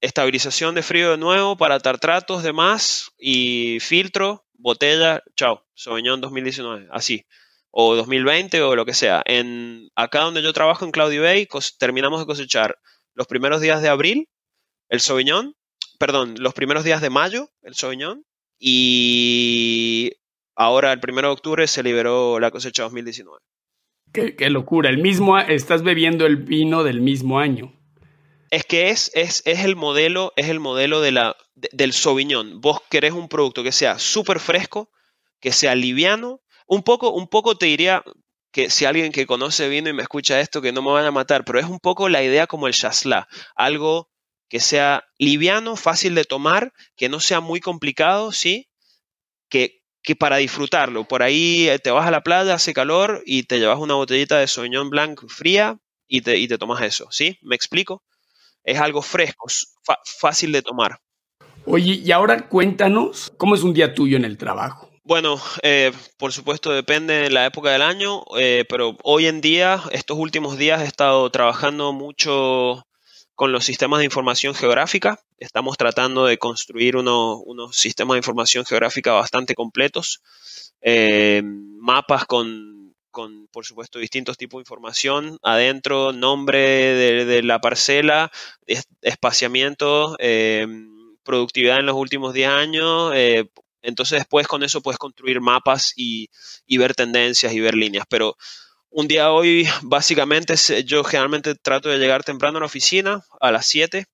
estabilización 0.00 0.74
de 0.74 0.82
frío 0.82 1.10
de 1.10 1.18
nuevo 1.18 1.56
para 1.56 1.78
tartratos, 1.78 2.42
demás, 2.42 3.10
y 3.18 3.78
filtro, 3.80 4.46
botella, 4.54 5.22
chao, 5.36 5.66
Sauvignon 5.74 6.20
2019, 6.20 6.88
así, 6.90 7.24
o 7.70 7.94
2020 7.96 8.62
o 8.62 8.76
lo 8.76 8.84
que 8.84 8.94
sea. 8.94 9.22
En, 9.24 9.88
acá 9.94 10.20
donde 10.20 10.42
yo 10.42 10.52
trabajo 10.52 10.84
en 10.84 10.90
Claudio 10.90 11.22
Bay, 11.22 11.48
terminamos 11.78 12.20
de 12.20 12.26
cosechar 12.26 12.78
los 13.14 13.26
primeros 13.26 13.60
días 13.60 13.82
de 13.82 13.88
abril, 13.88 14.28
el 14.88 15.00
Sauvignon, 15.00 15.54
perdón, 15.98 16.34
los 16.38 16.54
primeros 16.54 16.84
días 16.84 17.00
de 17.00 17.10
mayo, 17.10 17.50
el 17.62 17.74
Sauvignon, 17.74 18.24
y 18.58 20.12
ahora 20.56 20.92
el 20.92 21.00
primero 21.00 21.28
de 21.28 21.32
octubre 21.32 21.66
se 21.66 21.82
liberó 21.82 22.40
la 22.40 22.50
cosecha 22.50 22.82
2019. 22.84 23.38
Qué, 24.12 24.34
qué 24.34 24.50
locura, 24.50 24.90
el 24.90 24.98
mismo, 24.98 25.38
estás 25.38 25.82
bebiendo 25.82 26.26
el 26.26 26.36
vino 26.36 26.82
del 26.82 27.00
mismo 27.00 27.38
año. 27.38 27.72
Es 28.50 28.64
que 28.64 28.90
es, 28.90 29.12
es, 29.14 29.42
es, 29.46 29.64
el 29.64 29.76
modelo, 29.76 30.32
es 30.34 30.48
el 30.48 30.58
modelo 30.58 31.00
de 31.00 31.12
la, 31.12 31.36
del 31.54 31.92
Sauvignon. 31.92 32.60
Vos 32.60 32.80
querés 32.90 33.12
un 33.12 33.28
producto 33.28 33.62
que 33.62 33.70
sea 33.70 34.00
súper 34.00 34.40
fresco, 34.40 34.90
que 35.40 35.52
sea 35.52 35.76
liviano. 35.76 36.40
Un 36.70 36.82
poco, 36.82 37.10
un 37.10 37.26
poco 37.26 37.56
te 37.56 37.66
diría 37.66 38.02
que 38.52 38.70
si 38.70 38.84
alguien 38.84 39.12
que 39.12 39.26
conoce 39.26 39.68
vino 39.68 39.88
y 39.88 39.92
me 39.92 40.02
escucha 40.02 40.40
esto, 40.40 40.62
que 40.62 40.72
no 40.72 40.82
me 40.82 40.92
van 40.92 41.04
a 41.04 41.10
matar, 41.10 41.44
pero 41.44 41.58
es 41.58 41.66
un 41.66 41.80
poco 41.80 42.08
la 42.08 42.22
idea 42.22 42.46
como 42.46 42.66
el 42.66 42.74
chasla. 42.74 43.26
Algo 43.56 44.08
que 44.48 44.60
sea 44.60 45.04
liviano, 45.18 45.76
fácil 45.76 46.14
de 46.14 46.24
tomar, 46.24 46.72
que 46.96 47.08
no 47.08 47.18
sea 47.18 47.40
muy 47.40 47.60
complicado, 47.60 48.32
¿sí? 48.32 48.68
Que, 49.48 49.82
que 50.02 50.14
para 50.14 50.36
disfrutarlo. 50.36 51.04
Por 51.04 51.22
ahí 51.22 51.68
eh, 51.68 51.78
te 51.78 51.90
vas 51.90 52.06
a 52.06 52.12
la 52.12 52.22
playa, 52.22 52.54
hace 52.54 52.72
calor 52.72 53.22
y 53.26 53.42
te 53.42 53.58
llevas 53.58 53.78
una 53.78 53.94
botellita 53.94 54.38
de 54.38 54.46
Sauvignon 54.46 54.90
Blanc 54.90 55.20
fría 55.28 55.78
y 56.06 56.20
te, 56.20 56.38
y 56.38 56.46
te 56.48 56.58
tomas 56.58 56.82
eso, 56.82 57.08
¿sí? 57.10 57.36
¿Me 57.42 57.56
explico? 57.56 58.04
es 58.64 58.78
algo 58.78 59.02
fresco, 59.02 59.46
fácil 60.04 60.52
de 60.52 60.62
tomar. 60.62 61.00
Oye, 61.66 61.94
y 61.94 62.12
ahora 62.12 62.48
cuéntanos, 62.48 63.32
¿cómo 63.36 63.54
es 63.54 63.62
un 63.62 63.74
día 63.74 63.94
tuyo 63.94 64.16
en 64.16 64.24
el 64.24 64.38
trabajo? 64.38 64.89
Bueno, 65.10 65.40
eh, 65.64 65.90
por 66.18 66.32
supuesto 66.32 66.70
depende 66.70 67.14
de 67.14 67.30
la 67.30 67.44
época 67.44 67.72
del 67.72 67.82
año, 67.82 68.22
eh, 68.38 68.64
pero 68.68 68.96
hoy 69.02 69.26
en 69.26 69.40
día, 69.40 69.82
estos 69.90 70.16
últimos 70.16 70.56
días 70.56 70.82
he 70.82 70.84
estado 70.84 71.28
trabajando 71.30 71.92
mucho 71.92 72.86
con 73.34 73.50
los 73.50 73.64
sistemas 73.64 73.98
de 73.98 74.04
información 74.04 74.54
geográfica. 74.54 75.18
Estamos 75.38 75.76
tratando 75.76 76.26
de 76.26 76.38
construir 76.38 76.94
unos, 76.96 77.42
sistemas 77.76 78.14
de 78.14 78.18
información 78.18 78.64
geográfica 78.64 79.10
bastante 79.14 79.56
completos, 79.56 80.22
eh, 80.80 81.42
mapas 81.44 82.24
con 82.26 82.94
con, 83.10 83.48
por 83.48 83.66
supuesto, 83.66 83.98
distintos 83.98 84.36
tipos 84.36 84.58
de 84.58 84.62
información 84.62 85.38
adentro, 85.42 86.12
nombre 86.12 86.60
de, 86.60 87.42
la 87.42 87.60
parcela, 87.60 88.30
espaciamiento, 89.02 90.14
eh, 90.20 90.68
productividad 91.24 91.80
en 91.80 91.86
los 91.86 91.96
últimos 91.96 92.32
10 92.32 92.48
años. 92.48 93.10
Eh, 93.16 93.50
entonces 93.82 94.20
después 94.20 94.46
con 94.46 94.62
eso 94.62 94.82
puedes 94.82 94.98
construir 94.98 95.40
mapas 95.40 95.92
y, 95.96 96.28
ver 96.78 96.94
tendencias 96.94 97.52
y 97.52 97.60
ver 97.60 97.74
líneas. 97.74 98.04
Pero 98.08 98.36
un 98.90 99.08
día 99.08 99.30
hoy, 99.30 99.68
básicamente, 99.82 100.54
yo 100.84 101.04
generalmente 101.04 101.54
trato 101.54 101.88
de 101.88 101.98
llegar 101.98 102.24
temprano 102.24 102.58
a 102.58 102.60
la 102.60 102.66
oficina, 102.66 103.24
a 103.40 103.52
las 103.52 103.66
7 103.66 104.06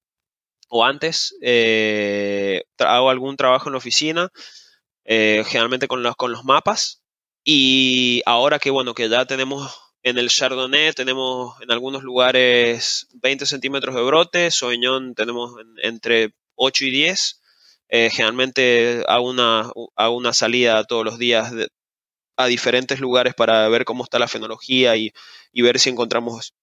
o 0.68 0.84
antes. 0.84 1.36
Eh, 1.42 2.64
hago 2.78 3.10
algún 3.10 3.36
trabajo 3.36 3.68
en 3.68 3.72
la 3.72 3.78
oficina, 3.78 4.30
generalmente 5.04 5.88
con 5.88 6.02
los, 6.02 6.16
con 6.16 6.32
los 6.32 6.44
mapas. 6.44 7.02
Y 7.44 8.22
ahora 8.26 8.58
que 8.58 8.70
bueno, 8.70 8.94
que 8.94 9.08
ya 9.08 9.24
tenemos 9.24 9.86
en 10.06 10.18
el 10.18 10.28
Chardonnay, 10.28 10.92
tenemos 10.92 11.60
en 11.60 11.72
algunos 11.72 12.04
lugares 12.04 13.08
20 13.14 13.44
centímetros 13.44 13.94
de 13.96 14.02
brote, 14.02 14.50
Sauvignon 14.52 15.16
tenemos 15.16 15.54
entre 15.82 16.32
8 16.54 16.84
y 16.84 16.90
10. 16.90 17.40
Eh, 17.88 18.10
generalmente 18.10 19.04
hago 19.06 19.28
una, 19.30 19.70
una 20.10 20.32
salida 20.32 20.84
todos 20.84 21.04
los 21.04 21.18
días 21.18 21.52
a 22.36 22.46
diferentes 22.46 23.00
lugares 23.00 23.34
para 23.34 23.68
ver 23.68 23.84
cómo 23.84 24.04
está 24.04 24.18
la 24.18 24.28
fenología 24.28 24.96
y, 24.96 25.12
ver 25.54 25.78
si 25.78 25.90
encontramos 25.90 26.54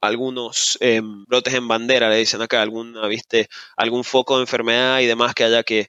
algunos 0.00 0.78
em, 0.80 1.24
brotes 1.26 1.54
en 1.54 1.68
bandera, 1.68 2.08
le 2.08 2.16
dicen 2.16 2.42
acá, 2.42 2.62
alguna, 2.62 3.06
¿viste? 3.06 3.48
algún 3.76 4.04
foco 4.04 4.36
de 4.36 4.42
enfermedad 4.42 5.00
y 5.00 5.06
demás 5.06 5.34
que 5.34 5.44
haya 5.44 5.62
que, 5.62 5.88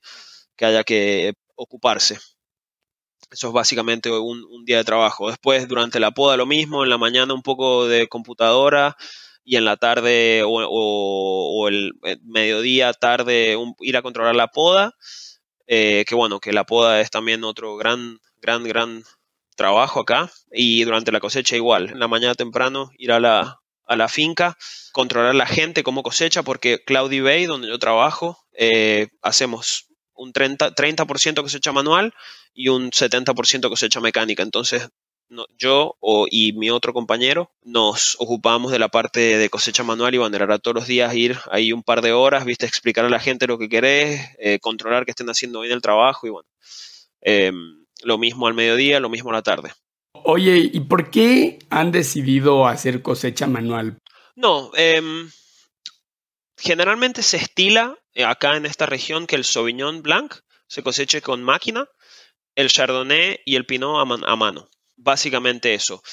que, 0.55 0.65
haya 0.65 0.83
que 0.83 1.33
ocuparse. 1.55 2.19
Eso 3.31 3.47
es 3.47 3.53
básicamente 3.53 4.11
un, 4.11 4.65
día 4.65 4.77
de 4.77 4.83
trabajo. 4.83 5.29
Después, 5.29 5.67
durante 5.67 5.99
la 5.99 6.11
poda, 6.11 6.35
lo 6.35 6.45
mismo. 6.45 6.83
En 6.83 6.89
la 6.89 6.97
mañana, 6.97 7.33
un 7.33 7.41
poco 7.41 7.87
de 7.87 8.07
computadora. 8.07 8.97
Y 9.43 9.55
en 9.55 9.65
la 9.65 9.77
tarde 9.77 10.43
o, 10.45 11.67
el, 11.67 11.93
eh, 12.03 12.17
mediodía, 12.23 12.93
tarde, 12.93 13.57
ir 13.79 13.97
a 13.97 14.01
controlar 14.01 14.35
la 14.35 14.47
poda. 14.47 14.93
Eh, 15.67 16.05
que 16.07 16.15
bueno, 16.15 16.39
que 16.39 16.53
la 16.53 16.65
poda 16.65 17.01
es 17.01 17.09
también 17.09 17.43
otro 17.43 17.77
gran, 17.77 18.19
gran, 18.41 18.63
gran 18.63 19.03
trabajo 19.55 20.01
acá. 20.01 20.31
Y 20.51 20.83
durante 20.83 21.11
la 21.11 21.19
cosecha, 21.19 21.55
igual. 21.55 21.89
En 21.89 21.99
la 21.99 22.07
mañana 22.07 22.35
temprano, 22.35 22.91
ir 22.97 23.11
a 23.11 23.19
la, 23.19 23.61
a 23.87 23.95
la 23.95 24.07
finca, 24.07 24.57
controlar 24.91 25.35
la 25.35 25.45
gente, 25.45 25.83
cómo 25.83 26.03
cosecha, 26.03 26.43
porque 26.43 26.83
Cloudy 26.83 27.19
Bay, 27.19 27.45
donde 27.45 27.67
yo 27.67 27.79
trabajo, 27.79 28.37
eh, 28.53 29.09
hacemos 29.21 29.87
un 30.13 30.33
30%, 30.33 30.75
30 30.75 31.05
cosecha 31.41 31.71
manual 31.71 32.13
y 32.53 32.69
un 32.69 32.91
70% 32.91 33.69
cosecha 33.69 33.99
mecánica. 33.99 34.43
Entonces, 34.43 34.89
yo 35.57 35.95
o, 35.99 36.27
y 36.29 36.53
mi 36.53 36.69
otro 36.69 36.93
compañero 36.93 37.51
nos 37.63 38.15
ocupamos 38.19 38.71
de 38.71 38.79
la 38.79 38.89
parte 38.89 39.37
de 39.37 39.49
cosecha 39.49 39.83
manual 39.83 40.13
y 40.13 40.17
banderar 40.17 40.51
a 40.51 40.59
todos 40.59 40.75
los 40.75 40.87
días, 40.87 41.13
ir 41.15 41.37
ahí 41.51 41.73
un 41.73 41.83
par 41.83 42.01
de 42.01 42.11
horas, 42.11 42.45
viste, 42.45 42.65
explicar 42.65 43.05
a 43.05 43.09
la 43.09 43.19
gente 43.19 43.47
lo 43.47 43.57
que 43.57 43.69
querés, 43.69 44.29
eh, 44.39 44.59
controlar 44.59 45.05
que 45.05 45.11
estén 45.11 45.29
haciendo 45.29 45.61
bien 45.61 45.73
el 45.73 45.81
trabajo 45.81 46.27
y 46.27 46.29
bueno, 46.29 46.49
em, 47.21 47.85
lo 48.03 48.17
mismo 48.17 48.47
al 48.47 48.53
mediodía, 48.53 48.99
lo 48.99 49.09
mismo 49.09 49.29
a 49.29 49.33
la 49.33 49.41
tarde. 49.41 49.71
Oye, 50.23 50.69
¿y 50.71 50.79
por 50.81 51.09
qué 51.09 51.59
han 51.69 51.91
decidido 51.91 52.67
hacer 52.67 53.01
cosecha 53.01 53.47
manual? 53.47 53.97
No, 54.35 54.71
em, 54.75 55.29
generalmente 56.57 57.23
se 57.23 57.37
estila 57.37 57.97
eh, 58.13 58.25
acá 58.25 58.57
en 58.57 58.65
esta 58.65 58.85
región 58.85 59.27
que 59.27 59.35
el 59.35 59.45
Sauvignon 59.45 60.01
Blanc 60.01 60.35
se 60.67 60.83
coseche 60.83 61.21
con 61.21 61.43
máquina, 61.43 61.87
el 62.55 62.69
Chardonnay 62.69 63.39
y 63.45 63.55
el 63.55 63.65
Pinot 63.65 63.99
a, 63.99 64.35
mano. 64.35 64.69
Básicamente 65.03 65.73
eso. 65.73 66.03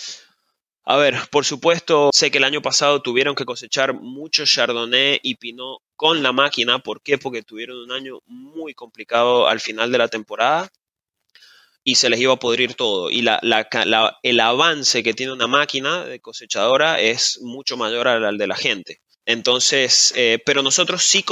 A 0.84 0.96
ver, 0.96 1.14
por 1.30 1.44
supuesto, 1.44 2.08
sé 2.14 2.30
que 2.30 2.38
el 2.38 2.44
año 2.44 2.62
pasado 2.62 3.02
tuvieron 3.02 3.34
que 3.34 3.44
cosechar 3.44 3.92
mucho 3.92 4.46
Chardonnay 4.46 5.20
y 5.22 5.34
Pinot 5.34 5.82
con 5.94 6.22
la 6.22 6.32
máquina. 6.32 6.78
¿Por 6.78 7.02
qué? 7.02 7.18
Porque 7.18 7.42
tuvieron 7.42 7.76
un 7.76 7.92
año 7.92 8.20
muy 8.24 8.72
complicado 8.72 9.46
al 9.46 9.60
final 9.60 9.92
de 9.92 9.98
la 9.98 10.08
temporada 10.08 10.70
y 11.84 11.96
se 11.96 12.08
les 12.08 12.18
iba 12.20 12.32
a 12.32 12.38
podrir 12.38 12.72
todo. 12.74 13.10
Y 13.10 13.22
el 14.22 14.40
avance 14.40 15.02
que 15.02 15.12
tiene 15.12 15.32
una 15.32 15.46
máquina 15.46 16.06
de 16.06 16.20
cosechadora 16.20 16.98
es 16.98 17.40
mucho 17.42 17.76
mayor 17.76 18.08
al 18.08 18.38
de 18.38 18.46
la 18.46 18.56
gente. 18.56 19.02
Entonces, 19.26 20.14
eh, 20.16 20.38
pero 20.46 20.62
nosotros 20.62 21.02
sí, 21.02 21.22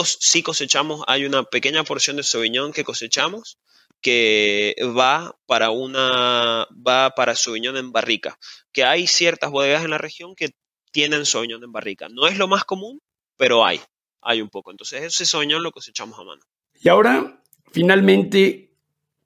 cosechamos, 0.43 1.03
hay 1.07 1.25
una 1.25 1.45
pequeña 1.45 1.83
porción 1.83 2.17
de 2.19 2.23
Sauvignon 2.23 2.75
que 2.75 2.85
cosechamos 2.85 3.57
que 4.01 4.75
va 4.97 5.37
para 5.47 5.71
una, 5.71 6.67
va 6.87 7.11
para 7.11 7.35
Sauvignon 7.35 7.77
en 7.77 7.93
barrica, 7.93 8.39
que 8.73 8.85
hay 8.85 9.07
ciertas 9.07 9.51
bodegas 9.51 9.85
en 9.85 9.91
la 9.91 9.99
región 9.99 10.35
que 10.35 10.51
tienen 10.93 11.27
Sauvignon 11.27 11.63
en 11.65 11.73
barrica. 11.73 12.09
No 12.09 12.27
es 12.27 12.39
lo 12.39 12.49
más 12.49 12.65
común, 12.65 13.01
pero 13.37 13.65
hay, 13.65 13.81
hay 14.23 14.41
un 14.41 14.49
poco. 14.49 14.71
Entonces 14.71 15.03
ese 15.03 15.27
Sauvignon 15.27 15.63
lo 15.63 15.73
cosechamos 15.73 16.19
a 16.19 16.25
mano. 16.25 16.43
Y 16.81 16.89
ahora, 16.89 17.43
finalmente, 17.73 18.71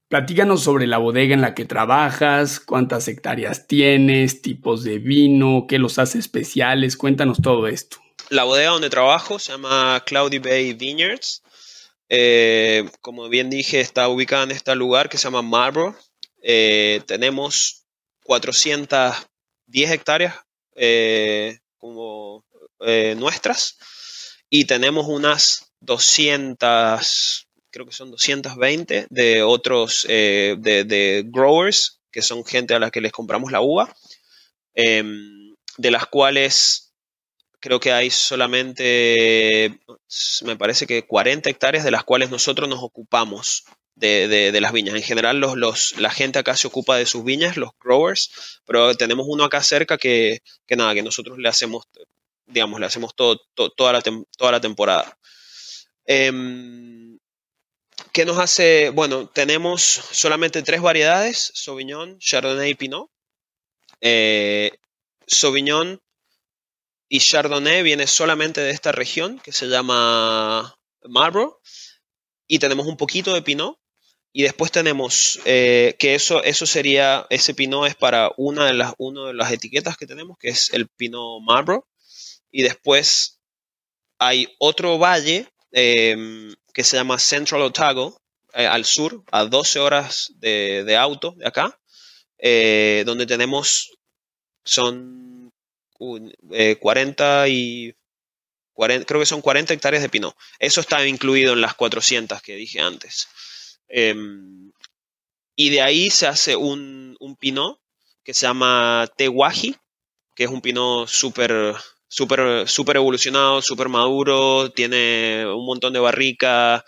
platícanos 0.09 0.63
sobre 0.63 0.87
la 0.87 0.99
bodega 0.99 1.35
en 1.35 1.41
la 1.41 1.55
que 1.55 1.65
trabajas, 1.65 2.59
cuántas 2.61 3.07
hectáreas 3.07 3.67
tienes, 3.67 4.43
tipos 4.43 4.83
de 4.83 4.99
vino, 4.99 5.67
qué 5.69 5.79
los 5.79 5.99
hace 5.99 6.19
especiales, 6.19 6.97
cuéntanos 6.97 7.41
todo 7.43 7.67
esto. 7.67 7.99
la 8.31 8.45
bodega 8.45 8.71
donde 8.71 8.91
trabajo 8.91 9.39
se 9.39 9.53
llama 9.53 10.03
Cloudy 10.07 10.39
Bay 10.39 10.73
Vineyards. 10.73 11.43
Eh, 12.13 12.91
como 13.01 13.29
bien 13.29 13.51
dije, 13.51 13.81
está 13.81 14.09
ubicada 14.09 14.43
en 14.43 14.51
este 14.51 14.75
lugar 14.75 15.09
que 15.09 15.17
se 15.17 15.25
llama 15.25 15.43
Marlborough. 15.43 15.97
Eh, 16.43 17.01
tenemos 17.07 17.87
410 18.25 19.91
hectáreas 19.91 20.35
como 21.79 22.45
nuestras 23.17 23.79
y 24.49 24.65
tenemos 24.65 25.07
unas 25.07 25.73
200, 25.81 27.47
creo 27.71 27.87
que 27.87 27.93
son 27.93 28.11
220 28.11 29.07
de 29.09 29.43
otros, 29.43 30.05
de, 30.09 31.25
growers, 31.27 32.01
que 32.11 32.23
son 32.23 32.45
gente 32.45 32.75
a 32.75 32.81
la 32.81 32.91
que 32.91 33.01
les 33.01 33.13
compramos 33.13 33.53
la 33.53 33.61
uva, 33.61 33.95
em, 34.75 35.55
de 35.77 35.91
las 35.91 36.07
cuales 36.07 36.90
creo 37.61 37.79
que 37.79 37.93
hay 37.93 38.11
solamente, 38.11 39.79
me 40.45 40.57
parece 40.57 40.87
que 40.87 41.07
40 41.07 41.51
hectáreas 41.51 41.85
de 41.85 41.91
las 41.91 42.05
cuales 42.05 42.31
nosotros 42.31 42.69
nos 42.69 42.83
ocupamos 42.83 43.65
de, 43.95 44.59
las 44.61 44.73
viñas. 44.73 44.95
En 44.95 45.03
general, 45.03 45.39
los, 45.39 45.99
la 45.99 46.11
gente 46.11 46.39
acá 46.39 46.57
se 46.57 46.67
ocupa 46.67 46.97
de 46.97 47.07
sus 47.07 47.23
viñas, 47.23 47.57
los 47.57 47.71
growers, 47.79 48.61
pero 48.65 48.95
tenemos 48.97 49.27
uno 49.29 49.45
acá 49.45 49.63
cerca 49.63 49.99
que, 49.99 50.43
nada, 50.71 50.95
que 50.95 51.03
nosotros 51.03 51.39
le 51.39 51.49
hacemos, 51.49 51.85
digamos, 52.47 52.81
le 52.81 52.87
hacemos 52.87 53.15
todo, 53.15 53.41
toda, 53.55 53.93
la 53.93 54.03
toda 54.37 54.53
la 54.53 54.61
temporada. 54.61 55.19
Em, 56.07 57.19
¿Qué 58.13 58.25
nos 58.25 58.39
hace? 58.39 58.91
Bueno, 58.91 59.29
tenemos 59.29 59.83
solamente 59.83 60.63
tres 60.63 60.81
variedades, 60.81 61.53
Sauvignon, 61.55 62.19
Chardonnay 62.19 62.71
y 62.71 62.75
Pinot. 62.75 63.11
Eh, 64.01 64.73
y 67.13 67.19
Chardonnay 67.19 67.83
viene 67.83 68.07
solamente 68.07 68.61
de 68.61 68.71
esta 68.71 68.93
región 68.93 69.41
que 69.41 69.51
se 69.51 69.67
llama 69.67 70.79
Marlborough. 71.03 71.59
Y 72.47 72.61
tenemos 72.61 72.87
un 72.87 72.97
poquito 72.97 73.35
de 73.35 73.43
Pinot. 73.43 73.77
Y 74.33 74.45
después 74.45 74.71
tenemos 74.71 75.41
eh, 75.45 75.97
que 75.99 76.15
eso, 76.15 76.41
eso 76.45 76.67
sería, 76.67 77.27
ese 77.29 77.53
Pinot 77.53 77.89
es 77.89 77.97
para 77.97 78.31
una 78.37 78.67
de 78.67 78.75
las, 78.75 78.95
una 78.97 79.27
de 79.27 79.35
las 79.35 79.51
etiquetas 79.51 79.97
que 79.97 80.07
tenemos, 80.07 80.39
que 80.39 80.51
es 80.51 80.73
el 80.73 80.87
Pinot 80.87 81.43
Marlborough. 81.43 81.85
Y 82.53 82.63
después 82.63 83.41
hay 84.21 84.47
otro 84.61 84.97
valle 84.97 85.49
em, 85.73 86.55
que 86.73 86.85
se 86.85 86.97
llama 86.97 87.19
Central 87.19 87.63
Otago, 87.63 88.23
eh, 88.55 88.69
al 88.69 88.85
sur, 88.85 89.25
a 89.33 89.47
12 89.47 89.81
horas 89.81 90.33
de, 90.37 90.97
auto 90.97 91.35
de 91.37 91.49
acá, 91.49 91.77
eh, 92.39 93.03
donde 93.05 93.27
tenemos, 93.27 93.99
son 94.63 95.30
40 96.01 97.47
eh, 97.47 97.51
y 97.51 97.95
40, 98.73 99.07
creo 99.07 99.21
que 99.21 99.27
son 99.27 99.43
40 99.43 99.75
hectáreas 99.75 100.03
de 100.03 100.09
pino. 100.09 100.35
Eso 100.59 100.81
está 100.81 101.07
incluido 101.07 101.53
en 101.53 101.61
las 101.61 101.75
400 101.75 102.41
que 102.43 102.57
dije 102.57 102.81
antes. 102.81 103.29
Em, 103.89 104.73
y 105.55 105.71
de 105.71 105.83
ahí 105.83 106.11
se 106.11 106.27
hace 106.27 106.57
un, 106.57 107.17
un 107.21 107.37
pino 107.37 107.81
que 108.25 108.35
se 108.35 108.47
llama 108.47 109.09
Tewaji, 109.17 109.77
que 110.35 110.45
es 110.45 110.51
un 110.51 110.63
pino 110.63 111.07
súper 111.07 111.75
súper 112.09 112.69
super 112.69 112.97
evolucionado, 112.97 113.63
súper 113.63 113.89
maduro, 113.89 114.73
tiene 114.73 115.45
un 115.47 115.65
montón 115.65 115.93
de 115.93 116.01
barrica, 116.01 116.85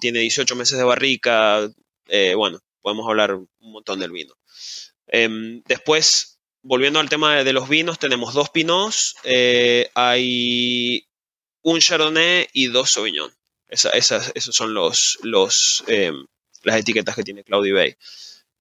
tiene 0.00 0.18
18 0.20 0.54
meses 0.54 0.76
de 0.76 0.84
barrica, 0.84 1.66
eh, 2.08 2.34
bueno, 2.34 2.58
podemos 2.82 3.08
hablar 3.08 3.34
un 3.34 3.48
montón 3.60 4.00
del 4.00 4.10
vino. 4.10 4.34
Em, 5.06 5.62
después 5.66 6.37
volviendo 6.68 7.00
al 7.00 7.08
tema 7.08 7.42
de, 7.42 7.52
los 7.54 7.66
vinos, 7.66 7.98
tenemos 7.98 8.34
dos 8.34 8.50
pinos, 8.50 9.16
eh, 9.24 9.90
hay 9.94 11.08
un 11.62 11.80
chardonnay 11.80 12.46
y 12.52 12.66
dos 12.66 12.90
sauvignon. 12.90 13.32
esas, 13.68 14.32
esos 14.34 14.54
son 14.54 14.74
los, 14.74 15.18
los, 15.22 15.82
eh, 15.86 16.12
las 16.64 16.76
etiquetas 16.76 17.16
que 17.16 17.24
tiene 17.24 17.42
Cloudy 17.42 17.72
Bay. 17.72 17.96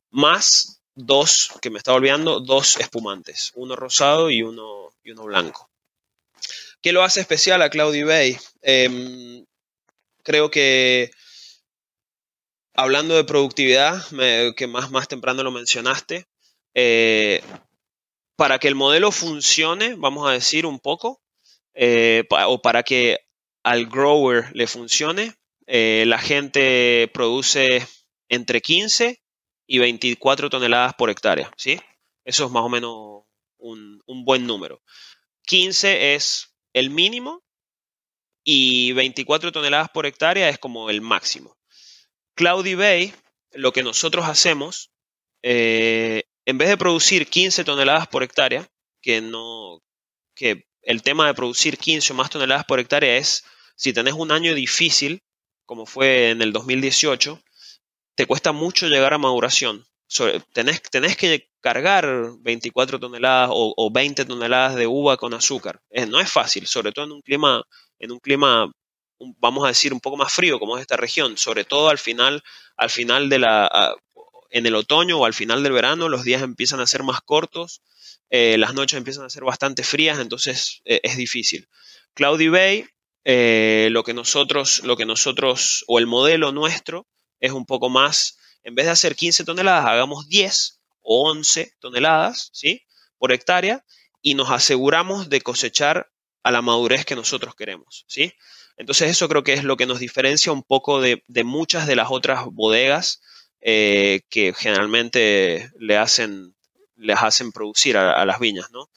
Más 0.09 0.81
dos, 0.95 1.51
que 1.61 1.69
me 1.69 1.79
estaba 1.79 1.97
olvidando, 1.97 2.39
dos 2.39 2.77
espumantes, 2.77 3.51
uno 3.55 3.75
rosado 3.75 4.31
y 4.31 4.41
uno, 4.41 4.93
y 5.03 5.11
uno 5.11 5.25
blanco. 5.25 5.69
¿Qué 6.81 6.93
lo 6.93 7.03
hace 7.03 7.19
especial 7.19 7.61
a 7.61 7.69
Cloudy 7.69 8.03
Bay? 8.03 8.37
Em, 8.61 9.45
creo 10.23 10.49
que 10.49 11.11
hablando 12.73 13.15
de 13.15 13.25
productividad, 13.25 14.01
que 14.55 14.67
más, 14.67 14.91
más 14.91 15.09
temprano 15.09 15.43
lo 15.43 15.51
mencionaste, 15.51 16.25
eh, 16.73 17.43
para 18.37 18.59
que 18.59 18.67
el 18.67 18.75
modelo 18.75 19.11
funcione, 19.11 19.95
vamos 19.95 20.29
a 20.29 20.31
decir 20.31 20.65
un 20.65 20.79
poco, 20.79 21.21
eh, 21.73 22.23
o 22.29 22.61
para 22.61 22.83
que 22.83 23.19
al 23.63 23.87
grower 23.87 24.49
le 24.53 24.67
funcione, 24.67 25.35
eh, 25.65 26.05
la 26.07 26.19
gente 26.19 27.09
produce 27.13 27.85
entre 28.29 28.61
15 28.61 29.21
y 29.65 29.79
24 29.79 30.49
toneladas 30.49 30.93
por 30.93 31.09
hectárea, 31.09 31.51
¿sí? 31.57 31.81
Eso 32.23 32.45
es 32.45 32.51
más 32.51 32.63
o 32.63 32.69
menos 32.69 33.23
un, 33.57 34.01
buen 34.23 34.45
número. 34.45 34.81
15 35.47 36.13
es 36.13 36.55
el 36.73 36.91
mínimo 36.91 37.43
y 38.43 38.93
24 38.93 39.51
toneladas 39.51 39.89
por 39.89 40.05
hectárea 40.05 40.49
es 40.49 40.59
como 40.59 40.89
el 40.89 41.01
máximo. 41.01 41.57
Cloudy 42.35 42.75
Bay, 42.75 43.13
lo 43.51 43.73
que 43.73 43.83
nosotros 43.83 44.27
hacemos 44.27 44.91
eh, 45.41 46.23
en 46.47 46.57
vez 46.57 46.69
de 46.69 46.77
producir 46.77 47.27
15 47.27 47.65
toneladas 47.65 48.07
por 48.07 48.23
hectárea, 48.23 48.65
que 49.01 49.19
no, 49.19 49.81
que 50.33 50.65
el 50.81 51.03
tema 51.03 51.27
de 51.27 51.33
producir 51.33 51.77
15 51.77 52.13
o 52.13 52.15
más 52.15 52.29
toneladas 52.29 52.63
por 52.63 52.79
hectárea 52.79 53.17
es, 53.17 53.43
si 53.75 53.91
tenés 53.91 54.13
un 54.13 54.31
año 54.31 54.55
difícil, 54.55 55.21
como 55.65 55.85
fue 55.85 56.29
en 56.29 56.41
el 56.41 56.53
2018, 56.53 57.43
te 58.15 58.25
cuesta 58.25 58.53
mucho 58.53 58.87
llegar 58.87 59.13
a 59.13 59.17
maduración. 59.17 59.85
tenés, 60.53 60.81
tenés, 60.83 61.17
que 61.17 61.49
cargar 61.59 62.07
24 62.39 62.97
toneladas 62.97 63.49
o, 63.51 63.91
20 63.91 64.23
toneladas 64.23 64.75
de 64.75 64.87
uva 64.87 65.17
con 65.17 65.33
azúcar. 65.33 65.81
no 66.07 66.21
es 66.21 66.31
fácil, 66.31 66.65
sobre 66.65 66.93
todo 66.93 67.03
en 67.03 67.11
un 67.11 67.21
clima, 67.21 67.61
en 67.99 68.13
un 68.13 68.19
clima, 68.19 68.71
vamos 69.19 69.65
a 69.65 69.67
decir, 69.67 69.91
un 69.91 69.99
poco 69.99 70.15
más 70.15 70.31
frío 70.31 70.59
como 70.59 70.77
es 70.77 70.81
esta 70.81 70.95
región, 70.95 71.37
sobre 71.37 71.65
todo 71.65 71.89
al 71.89 71.97
final, 71.97 72.41
al 72.77 72.89
final 72.89 73.27
de 73.27 73.39
la, 73.39 73.97
en 74.49 74.65
el 74.65 74.75
otoño 74.75 75.19
o 75.19 75.25
al 75.25 75.33
final 75.33 75.63
del 75.63 75.73
verano 75.73 76.09
los 76.09 76.23
días 76.23 76.41
empiezan 76.41 76.79
a 76.79 76.87
ser 76.87 77.03
más 77.03 77.21
cortos, 77.21 77.81
eh, 78.29 78.57
las 78.57 78.73
noches 78.73 78.97
empiezan 78.97 79.25
a 79.25 79.29
ser 79.29 79.43
bastante 79.43 79.83
frías, 79.83 80.19
entonces 80.19 80.81
eh, 80.85 80.99
es 81.03 81.17
difícil. 81.17 81.67
Cloudy 82.13 82.49
Bay, 82.49 82.85
eh, 83.23 83.89
lo 83.91 84.03
que 84.03 84.13
nosotros, 84.13 84.83
lo 84.83 84.97
que 84.97 85.05
nosotros, 85.05 85.83
o 85.87 85.99
el 85.99 86.07
modelo 86.07 86.51
nuestro, 86.51 87.07
es 87.39 87.51
un 87.51 87.65
poco 87.65 87.89
más, 87.89 88.37
en 88.63 88.75
vez 88.75 88.85
de 88.85 88.91
hacer 88.91 89.15
15 89.15 89.43
toneladas, 89.43 89.85
hagamos 89.85 90.27
10 90.27 90.79
o 91.01 91.29
11 91.29 91.71
toneladas, 91.79 92.49
¿sí? 92.53 92.81
Por 93.17 93.31
hectárea, 93.31 93.85
y 94.21 94.33
nos 94.33 94.49
aseguramos 94.49 95.29
de 95.29 95.41
cosechar 95.41 96.09
a 96.43 96.51
la 96.51 96.61
madurez 96.61 97.05
que 97.05 97.15
nosotros 97.15 97.55
queremos, 97.55 98.05
¿sí? 98.07 98.33
Entonces 98.77 99.09
eso 99.09 99.27
creo 99.27 99.43
que 99.43 99.53
es 99.53 99.63
lo 99.63 99.77
que 99.77 99.85
nos 99.85 99.99
diferencia 99.99 100.51
un 100.51 100.63
poco 100.63 101.01
de, 101.01 101.23
de 101.27 101.43
muchas 101.43 101.87
de 101.87 101.95
las 101.95 102.07
otras 102.11 102.45
bodegas 102.51 103.21
eh, 103.61 104.21
que 104.29 104.53
generalmente 104.53 105.71
le 105.79 105.97
hacen, 105.97 106.55
les 106.95 107.17
hacen 107.19 107.51
producir 107.51 107.97
a, 107.97 108.23
las 108.25 108.39
viñas, 108.39 108.69
¿no? 108.71 108.89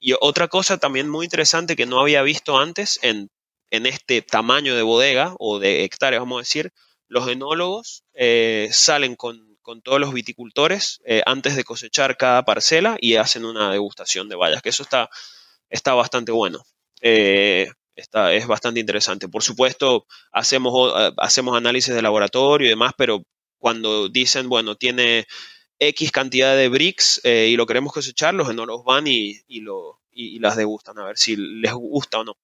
Y 0.00 0.14
otra 0.20 0.48
cosa 0.48 0.78
también 0.78 1.08
muy 1.08 1.24
interesante 1.24 1.76
que 1.76 1.86
no 1.86 2.00
había 2.00 2.22
visto 2.22 2.58
antes 2.58 2.98
en, 3.02 3.30
este 3.70 4.20
tamaño 4.20 4.76
de 4.76 4.82
bodega 4.82 5.34
o 5.38 5.58
de 5.58 5.84
hectáreas, 5.84 6.20
vamos 6.20 6.38
a 6.38 6.42
decir, 6.42 6.72
los 7.08 7.26
enólogos 7.28 8.04
eh, 8.12 8.68
salen 8.72 9.16
con, 9.16 9.56
todos 9.82 10.00
los 10.00 10.12
viticultores 10.12 11.00
eh, 11.06 11.22
antes 11.24 11.56
de 11.56 11.64
cosechar 11.64 12.16
cada 12.18 12.44
parcela 12.44 12.96
y 13.00 13.14
hacen 13.16 13.44
una 13.44 13.70
degustación 13.70 14.28
de 14.28 14.36
bayas, 14.36 14.60
que 14.60 14.68
eso 14.70 14.82
está, 14.82 15.08
está 15.70 15.94
bastante 15.94 16.32
bueno. 16.32 16.64
está, 17.00 18.34
es 18.34 18.46
bastante 18.46 18.80
interesante. 18.80 19.28
Por 19.28 19.42
supuesto, 19.42 20.06
hacemos, 20.32 20.92
hacemos 21.16 21.56
análisis 21.56 21.94
de 21.94 22.02
laboratorio 22.02 22.66
y 22.66 22.70
demás, 22.70 22.92
pero 22.98 23.24
cuando 23.62 24.08
dicen, 24.08 24.48
bueno, 24.48 24.74
tiene 24.74 25.28
X 25.78 26.10
cantidad 26.10 26.56
de 26.56 26.68
bricks 26.68 27.20
eh, 27.22 27.48
y 27.48 27.54
lo 27.54 27.64
queremos 27.64 27.92
cosechar, 27.92 28.34
los 28.34 28.50
enólogos 28.50 28.84
van 28.84 29.06
y, 29.06 29.40
lo, 29.60 30.00
y, 30.10 30.40
las 30.40 30.56
degustan 30.56 30.98
a 30.98 31.04
ver 31.04 31.16
si 31.16 31.36
les 31.36 31.72
gusta 31.72 32.18
o 32.18 32.24
no. 32.24 32.34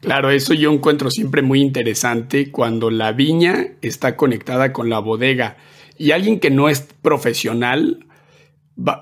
Claro, 0.00 0.30
eso 0.30 0.54
yo 0.54 0.70
encuentro 0.70 1.10
siempre 1.10 1.42
muy 1.42 1.60
interesante 1.60 2.52
cuando 2.52 2.90
la 2.90 3.10
viña 3.10 3.76
está 3.82 4.16
conectada 4.16 4.72
con 4.72 4.88
la 4.88 5.00
bodega 5.00 5.56
y 5.98 6.12
alguien 6.12 6.38
que 6.38 6.50
no 6.50 6.68
es 6.68 6.82
profesional, 7.02 8.06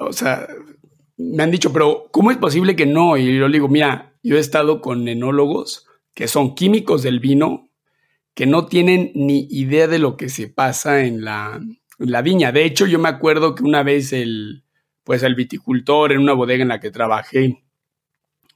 o 0.01 0.13
sea, 0.15 0.49
me 1.19 1.43
han 1.43 1.51
dicho, 1.51 1.71
pero 1.71 2.09
¿cómo 2.13 2.31
es 2.31 2.39
posible 2.39 2.77
que 2.77 2.87
no? 2.87 3.19
Y 3.19 3.37
yo 3.37 3.47
le 3.47 3.59
digo, 3.59 3.69
mira, 3.69 4.15
yo 4.23 4.39
he 4.39 4.41
estado 4.41 4.81
con 4.81 5.07
enólogos 5.07 5.87
que 6.15 6.29
son 6.29 6.55
químicos 6.55 7.03
del 7.03 7.21
vino 7.21 7.72
que 8.35 8.47
no 8.47 8.67
tienen 8.67 9.13
ni 9.15 9.47
idea 9.51 9.89
de 9.89 9.99
lo 9.99 10.17
que 10.17 10.29
se 10.29 10.49
pasa 10.49 11.05
en 11.05 11.25
la, 11.25 11.61
viña. 11.99 12.53
De 12.53 12.65
hecho, 12.65 12.87
yo 12.87 12.99
me 12.99 13.09
acuerdo 13.09 13.55
que 13.55 13.63
una 13.63 13.83
vez 13.83 14.13
el, 14.13 14.65
pues 15.05 15.23
el 15.23 15.35
viticultor 15.35 16.13
en 16.13 16.21
una 16.21 16.33
bodega 16.33 16.63
en 16.63 16.69
la 16.69 16.81
que 16.81 16.91
trabajé, 16.91 17.65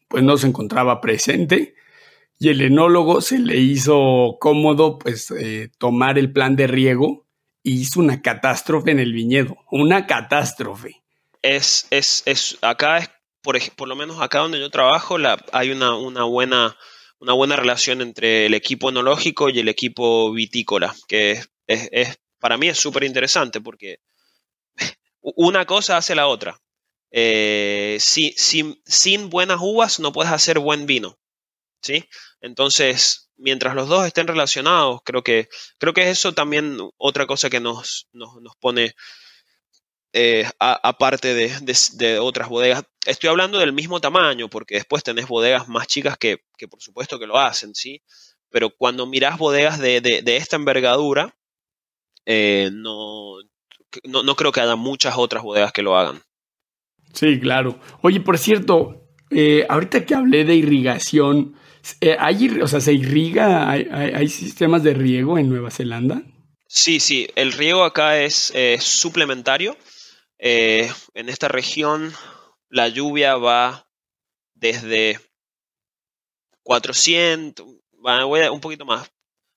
pues 0.08 0.22
no 0.22 0.36
se 0.38 0.46
encontraba 0.46 1.00
presente 1.00 1.74
y 2.38 2.48
el 2.50 2.60
enólogo 2.60 3.20
se 3.20 3.38
le 3.38 3.56
hizo 3.56 4.36
cómodo 4.40 4.98
pues 4.98 5.30
eh, 5.30 5.70
tomar 5.78 6.18
el 6.18 6.32
plan 6.32 6.56
de 6.56 6.66
riego 6.66 7.26
y 7.62 7.80
hizo 7.80 8.00
una 8.00 8.22
catástrofe 8.22 8.90
en 8.90 9.00
el 9.00 9.12
viñedo, 9.12 9.56
una 9.70 10.06
catástrofe. 10.06 11.02
Es, 11.42 11.86
es, 11.90 12.22
es 12.26 12.58
acá 12.62 12.98
es, 12.98 13.10
por, 13.42 13.58
por 13.74 13.88
lo 13.88 13.96
menos 13.96 14.20
acá 14.20 14.40
donde 14.40 14.60
yo 14.60 14.70
trabajo, 14.70 15.18
la, 15.18 15.42
hay 15.52 15.70
una, 15.70 15.96
una, 15.96 16.24
buena, 16.24 16.76
una 17.18 17.32
buena 17.32 17.56
relación 17.56 18.00
entre 18.02 18.46
el 18.46 18.54
equipo 18.54 18.90
enológico 18.90 19.48
y 19.48 19.58
el 19.58 19.68
equipo 19.68 20.32
vitícola, 20.32 20.94
que 21.08 21.32
es, 21.32 21.48
es 21.66 22.18
para 22.38 22.56
mí 22.56 22.68
es 22.68 22.78
súper 22.78 23.04
interesante 23.04 23.60
porque 23.60 23.98
una 25.20 25.66
cosa 25.66 25.96
hace 25.96 26.14
la 26.14 26.26
otra. 26.26 26.60
Eh, 27.10 27.98
sin 28.00 29.30
buenas 29.30 29.58
uvas 29.60 30.00
no 30.00 30.12
puedes 30.12 30.32
hacer 30.32 30.58
buen 30.58 30.86
vino. 30.86 31.18
¿sí? 31.86 32.08
Entonces, 32.40 33.30
mientras 33.36 33.74
los 33.74 33.88
dos 33.88 34.06
estén 34.06 34.26
relacionados, 34.26 35.00
creo 35.04 35.22
que, 35.22 35.48
creo 35.78 35.94
que 35.94 36.10
eso 36.10 36.34
también 36.34 36.78
otra 36.96 37.26
cosa 37.26 37.50
que 37.50 37.60
nos, 37.60 38.08
nos, 38.12 38.56
pone 38.60 38.94
eh, 40.18 40.48
aparte 40.58 41.34
de, 41.34 42.18
otras 42.18 42.48
bodegas. 42.48 42.84
Estoy 43.04 43.28
hablando 43.28 43.58
del 43.58 43.74
mismo 43.74 44.00
tamaño, 44.00 44.48
porque 44.48 44.76
después 44.76 45.04
tenés 45.04 45.28
bodegas 45.28 45.68
más 45.68 45.86
chicas 45.86 46.16
que, 46.16 46.38
por 46.70 46.80
supuesto 46.80 47.18
que 47.18 47.26
lo 47.26 47.38
hacen, 47.38 47.74
¿sí? 47.74 48.00
Pero 48.48 48.70
cuando 48.70 49.04
mirás 49.04 49.36
bodegas 49.36 49.78
de, 49.78 50.22
esta 50.24 50.56
envergadura, 50.56 51.36
eh, 52.24 52.70
no, 52.72 53.34
no, 54.04 54.36
creo 54.36 54.52
que 54.52 54.62
haya 54.62 54.74
muchas 54.74 55.18
otras 55.18 55.42
bodegas 55.42 55.70
que 55.72 55.82
lo 55.82 55.98
hagan. 55.98 56.22
Sí, 57.12 57.38
claro. 57.38 57.78
Oye, 58.00 58.20
por 58.20 58.38
cierto, 58.38 59.10
eh, 59.28 59.66
ahorita 59.68 60.06
que 60.06 60.14
hablé 60.14 60.46
de 60.46 60.54
irrigación, 60.54 61.56
¿hay, 62.18 62.58
o 62.62 62.66
sea, 62.66 62.80
¿se 62.80 62.94
irriga? 62.94 63.70
¿Hay, 63.70 64.28
sistemas 64.28 64.82
de 64.82 64.94
riego 64.94 65.36
en 65.36 65.50
Nueva 65.50 65.70
Zelanda? 65.70 66.22
Sí, 66.66 67.00
sí. 67.00 67.28
El 67.36 67.52
riego 67.52 67.84
acá 67.84 68.18
es 68.18 68.54
suplementario. 68.78 69.76
Eh, 70.38 70.90
en 71.14 71.28
esta 71.28 71.48
región 71.48 72.12
la 72.68 72.88
lluvia 72.88 73.36
va 73.36 73.88
desde 74.54 75.20
400, 76.62 77.66
va, 78.04 78.26
un 78.26 78.60
poquito 78.60 78.84
más, 78.84 79.10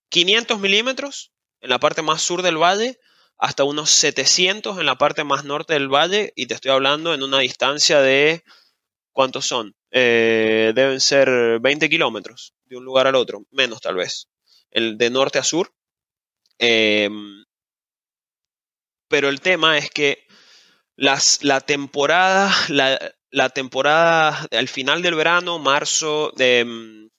500 0.10 0.60
milímetros 0.60 1.32
en 1.62 1.70
la 1.70 1.80
parte 1.80 2.02
más 2.02 2.22
sur 2.22 2.42
del 2.42 2.58
valle 2.58 3.00
hasta 3.38 3.64
unos 3.64 3.90
700 3.92 4.78
en 4.80 4.86
la 4.86 4.98
parte 4.98 5.24
más 5.24 5.46
norte 5.46 5.74
del 5.74 5.88
valle 5.88 6.34
y 6.36 6.48
te 6.48 6.54
estoy 6.54 6.72
hablando 6.72 7.14
en 7.14 7.24
una 7.24 7.40
distancia 7.40 8.02
de, 8.02 8.44
¿cuántos 9.12 9.46
son? 9.46 9.76
Eh, 9.92 10.74
deben 10.76 11.00
ser 11.00 11.60
20 11.60 11.90
kilómetros 11.90 12.54
de 12.66 12.78
un 12.78 12.86
lugar 12.86 13.08
al 13.08 13.16
otro, 13.16 13.46
menos 13.52 13.82
tal 13.82 13.96
vez, 13.96 14.30
el 14.72 14.98
de 14.98 15.10
norte 15.10 15.40
a 15.40 15.44
sur. 15.44 15.74
Em, 16.58 17.46
pero 19.08 19.30
el 19.30 19.40
tema 19.42 19.78
es 19.78 19.90
que 19.90 20.28
las, 21.00 21.44
la 21.44 21.62
temporada, 21.62 22.54
la, 22.68 23.50
temporada 23.50 24.48
al 24.52 24.68
final 24.68 25.02
del 25.02 25.16
verano, 25.16 25.58
marzo, 25.58 26.34
em, 26.38 27.10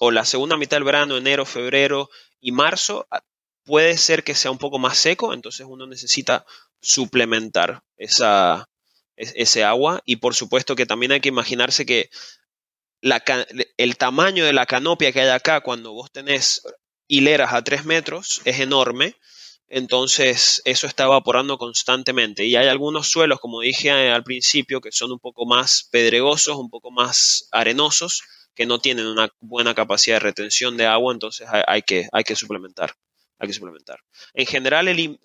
o 0.00 0.10
la 0.10 0.24
segunda 0.24 0.56
mitad 0.56 0.76
del 0.76 0.84
verano, 0.84 1.16
enero, 1.16 1.46
febrero 1.46 2.10
y 2.40 2.50
marzo, 2.50 3.06
puede 3.64 3.96
ser 3.98 4.24
que 4.24 4.34
sea 4.34 4.50
un 4.50 4.58
poco 4.58 4.80
más 4.80 4.98
seco, 4.98 5.32
entonces 5.32 5.64
uno 5.68 5.86
necesita 5.86 6.44
suplementar 6.80 7.82
esa, 7.96 8.68
ese 9.14 9.62
agua. 9.62 10.02
Y 10.04 10.16
por 10.16 10.34
supuesto 10.34 10.74
que 10.74 10.86
también 10.86 11.12
hay 11.12 11.20
que 11.20 11.28
imaginarse 11.28 11.86
que 11.86 12.10
la, 13.00 13.22
el 13.76 13.96
tamaño 13.96 14.44
de 14.44 14.52
la 14.52 14.66
canopia 14.66 15.12
que 15.12 15.20
hay 15.20 15.28
acá 15.28 15.60
cuando 15.60 15.92
vos 15.92 16.10
tenés 16.10 16.62
hileras 17.06 17.52
a 17.52 17.62
3 17.62 17.84
metros 17.84 18.42
es 18.44 18.58
enorme, 18.58 19.14
entonces 19.70 20.60
eso 20.66 20.86
está 20.86 21.04
evaporando 21.04 21.56
constantemente 21.56 22.44
y 22.44 22.56
hay 22.56 22.68
algunos 22.68 23.08
suelos, 23.08 23.40
como 23.40 23.62
dije 23.62 23.90
al 23.90 24.24
principio, 24.24 24.82
que 24.82 24.92
son 24.92 25.12
un 25.12 25.18
poco 25.18 25.46
más 25.46 25.88
pedregosos, 25.90 26.56
un 26.56 26.68
poco 26.68 26.90
más 26.90 27.48
arenosos, 27.50 28.22
que 28.54 28.66
no 28.66 28.78
tienen 28.80 29.06
una 29.06 29.30
buena 29.40 29.74
capacidad 29.74 30.16
de 30.16 30.20
retención 30.20 30.76
de 30.76 30.86
agua, 30.86 31.14
entonces 31.14 31.48
hay 31.66 31.82
que, 31.82 32.08
hay 32.12 32.24
que 32.24 32.36
suplementar 32.36 32.94
hay 33.40 33.48
que 33.48 33.54
suplementar. 33.54 33.98
En 34.34 34.46
general, 34.46 34.86
el, 34.86 35.18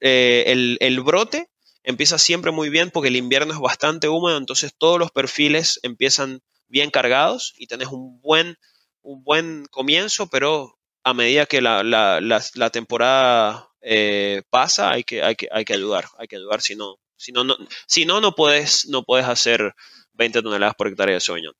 eh, 0.00 0.76
el, 0.80 1.00
brote 1.00 1.48
empieza 1.82 2.18
siempre 2.18 2.52
muy 2.52 2.68
bien 2.68 2.90
porque 2.90 3.08
el 3.08 3.16
invierno 3.16 3.54
es 3.54 3.58
bastante 3.58 4.08
húmedo, 4.08 4.36
entonces 4.36 4.74
todos 4.76 4.98
los 4.98 5.10
perfiles 5.10 5.80
empiezan 5.82 6.40
bien 6.68 6.90
cargados 6.90 7.54
y 7.56 7.66
tenés 7.66 7.88
un 7.88 8.20
buen, 8.20 8.58
un 9.00 9.24
buen 9.24 9.64
comienzo, 9.70 10.28
pero 10.28 10.77
a 11.08 11.14
medida 11.14 11.46
que 11.46 11.60
la, 11.60 12.70
temporada 12.72 13.68
eh, 13.80 14.42
pasa, 14.50 14.90
hay 14.90 15.04
que, 15.04 15.22
hay, 15.22 15.34
que, 15.34 15.48
hay 15.50 15.64
que 15.64 15.74
ayudar, 15.74 16.06
hay 16.18 16.28
que 16.28 16.36
ayudar, 16.36 16.60
si 16.60 16.76
no, 16.76 16.96
si 17.16 17.32
no, 17.32 17.44
no, 17.44 17.56
si 17.86 18.04
no, 18.04 18.20
no 18.20 18.34
puedes, 18.34 18.86
no 18.88 19.02
puedes 19.02 19.26
hacer 19.26 19.74
20 20.12 20.42
toneladas 20.42 20.74
por 20.76 20.88
hectárea 20.88 21.14
de 21.14 21.20
soñón. 21.20 21.54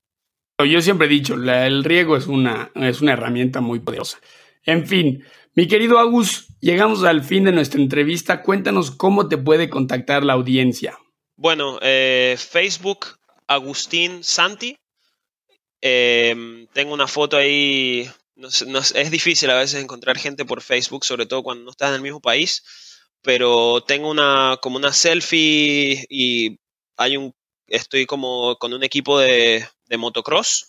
Yo 0.67 0.83
siempre 0.83 1.07
he 1.07 1.11
dicho, 1.11 1.35
el 1.35 1.85
riego 1.85 2.17
es 2.17 2.27
una, 2.27 2.73
es 2.75 3.01
una 3.01 3.13
herramienta 3.13 3.61
muy 3.61 3.79
poderosa. 3.79 4.19
En 4.65 4.87
fin, 4.87 5.25
mi 5.55 5.69
querido 5.69 5.99
Agus, 6.01 6.49
llegamos 6.61 7.05
al 7.05 7.23
fin 7.23 7.45
de 7.45 7.53
nuestra 7.53 7.81
entrevista. 7.81 8.43
Cuéntanos 8.43 8.91
cómo 8.91 9.29
te 9.29 9.39
puede 9.39 9.71
contactar 9.71 10.25
la 10.25 10.33
audiencia. 10.33 10.99
Bueno, 11.37 11.79
eh, 11.81 12.37
Facebook, 12.37 13.07
Agustín 13.47 14.25
Santi. 14.25 14.77
Em, 15.81 16.67
tengo 16.73 16.93
una 16.93 17.07
foto 17.07 17.37
ahí. 17.37 18.11
Es 18.95 19.11
difícil 19.11 19.51
a 19.51 19.59
veces 19.59 19.83
encontrar 19.83 20.19
gente 20.19 20.45
por 20.45 20.63
Facebook, 20.63 21.05
sobre 21.05 21.27
todo 21.27 21.43
cuando 21.43 21.65
no 21.65 21.71
estás 21.71 21.91
en 21.91 21.97
el 21.97 22.03
mismo 22.03 22.21
país. 22.21 22.63
Pero 23.23 23.83
tengo 23.83 24.11
una 24.11 24.59
como 24.63 24.77
una 24.77 24.93
selfie 24.93 26.07
y 26.09 26.59
hay 26.97 27.17
un 27.17 27.35
estoy 27.67 28.07
como 28.07 28.57
con 28.57 28.73
un 28.73 28.85
equipo 28.85 29.19
de, 29.19 29.67
de 29.87 29.97
motocross 29.97 30.69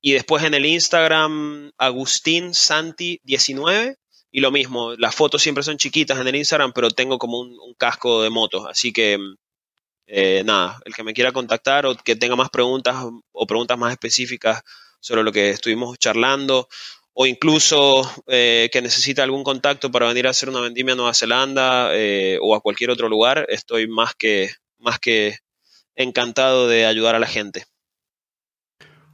y 0.00 0.12
después 0.12 0.44
en 0.44 0.54
el 0.54 0.66
Instagram, 0.66 1.72
Agustín 1.78 2.54
Santi 2.54 3.20
19. 3.24 3.96
Y 4.30 4.40
lo 4.40 4.50
mismo, 4.50 4.94
las 4.96 5.14
fotos 5.14 5.42
siempre 5.42 5.62
son 5.62 5.78
chiquitas 5.78 6.18
en 6.18 6.26
el 6.26 6.34
Instagram, 6.34 6.72
pero 6.74 6.90
tengo 6.90 7.18
como 7.18 7.40
un, 7.40 7.74
casco 7.78 8.22
de 8.22 8.30
motos. 8.30 8.66
Así 8.68 8.92
que 8.92 9.16
eh, 10.06 10.42
nada, 10.44 10.80
el 10.84 10.94
que 10.94 11.04
me 11.04 11.14
quiera 11.14 11.32
contactar 11.32 11.86
o 11.86 11.94
que 11.96 12.16
tenga 12.16 12.36
más 12.36 12.50
preguntas 12.50 12.96
o 13.32 13.46
preguntas 13.46 13.78
más 13.78 13.92
específicas 13.92 14.62
sobre 15.04 15.22
lo 15.22 15.32
que 15.32 15.50
estuvimos 15.50 15.98
charlando, 15.98 16.66
o 17.12 17.26
incluso 17.26 18.10
eh, 18.26 18.70
que 18.72 18.80
necesite 18.80 19.20
algún 19.20 19.44
contacto 19.44 19.90
para 19.90 20.08
venir 20.08 20.26
a 20.26 20.30
hacer 20.30 20.48
una 20.48 20.62
vendimia 20.62 20.94
a 20.94 20.96
Nueva 20.96 21.12
Zelanda 21.12 21.90
eh, 21.92 22.38
o 22.40 22.54
a 22.54 22.62
cualquier 22.62 22.88
otro 22.88 23.10
lugar, 23.10 23.44
estoy 23.50 23.86
más 23.86 24.14
que, 24.14 24.48
más 24.78 24.98
que 24.98 25.36
encantado 25.94 26.68
de 26.68 26.86
ayudar 26.86 27.14
a 27.14 27.18
la 27.18 27.26
gente. 27.26 27.66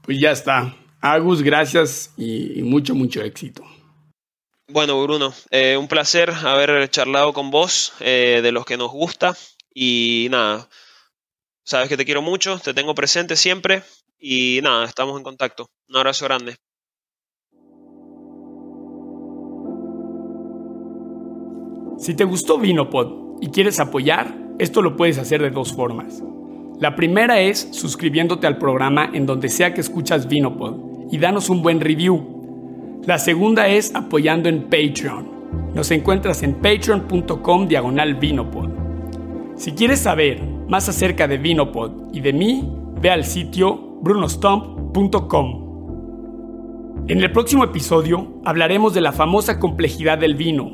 Pues 0.02 0.20
ya 0.20 0.30
está. 0.30 0.76
Agus, 1.00 1.42
gracias 1.42 2.14
y, 2.16 2.62
mucho, 2.62 2.94
mucho 2.94 3.20
éxito. 3.22 3.64
Bueno, 4.68 5.02
Bruno, 5.02 5.34
eh, 5.50 5.76
un 5.76 5.88
placer 5.88 6.30
haber 6.30 6.88
charlado 6.88 7.32
con 7.32 7.50
vos 7.50 7.94
de 7.98 8.52
los 8.52 8.64
que 8.64 8.76
nos 8.76 8.92
gusta 8.92 9.36
y 9.74 10.28
nada, 10.30 10.68
sabes 11.64 11.88
que 11.88 11.96
te 11.96 12.04
quiero 12.04 12.22
mucho, 12.22 12.60
te 12.60 12.74
tengo 12.74 12.94
presente 12.94 13.34
siempre 13.34 13.82
y 14.20 14.60
nada, 14.62 14.84
estamos 14.84 15.16
en 15.16 15.24
contacto. 15.24 15.66
Un 15.88 15.96
abrazo 15.96 16.26
grande. 16.26 16.56
Si 21.98 22.14
te 22.14 22.24
gustó 22.24 22.58
Vinopod 22.58 23.42
y 23.42 23.48
quieres 23.48 23.78
apoyar, 23.80 24.34
esto 24.58 24.80
lo 24.82 24.96
puedes 24.96 25.18
hacer 25.18 25.42
de 25.42 25.50
dos 25.50 25.74
formas. 25.74 26.22
La 26.78 26.96
primera 26.96 27.40
es 27.40 27.68
suscribiéndote 27.72 28.46
al 28.46 28.56
programa 28.56 29.10
en 29.12 29.26
donde 29.26 29.50
sea 29.50 29.74
que 29.74 29.82
escuchas 29.82 30.26
Vinopod 30.28 31.12
y 31.12 31.18
danos 31.18 31.50
un 31.50 31.60
buen 31.60 31.80
review. 31.80 33.02
La 33.06 33.18
segunda 33.18 33.68
es 33.68 33.94
apoyando 33.94 34.48
en 34.48 34.64
Patreon. 34.64 35.72
Nos 35.74 35.90
encuentras 35.90 36.42
en 36.42 36.54
patreon.com 36.54 37.68
diagonal 37.68 38.14
Vinopod. 38.14 38.70
Si 39.56 39.72
quieres 39.72 40.00
saber 40.00 40.42
más 40.68 40.88
acerca 40.88 41.28
de 41.28 41.36
Vinopod 41.36 42.14
y 42.14 42.20
de 42.20 42.32
mí, 42.32 42.66
ve 43.00 43.10
al 43.10 43.24
sitio 43.24 43.89
brunostomp.com. 44.02 45.70
En 47.08 47.20
el 47.20 47.30
próximo 47.32 47.64
episodio 47.64 48.40
hablaremos 48.44 48.94
de 48.94 49.00
la 49.00 49.12
famosa 49.12 49.58
complejidad 49.58 50.18
del 50.18 50.36
vino. 50.36 50.70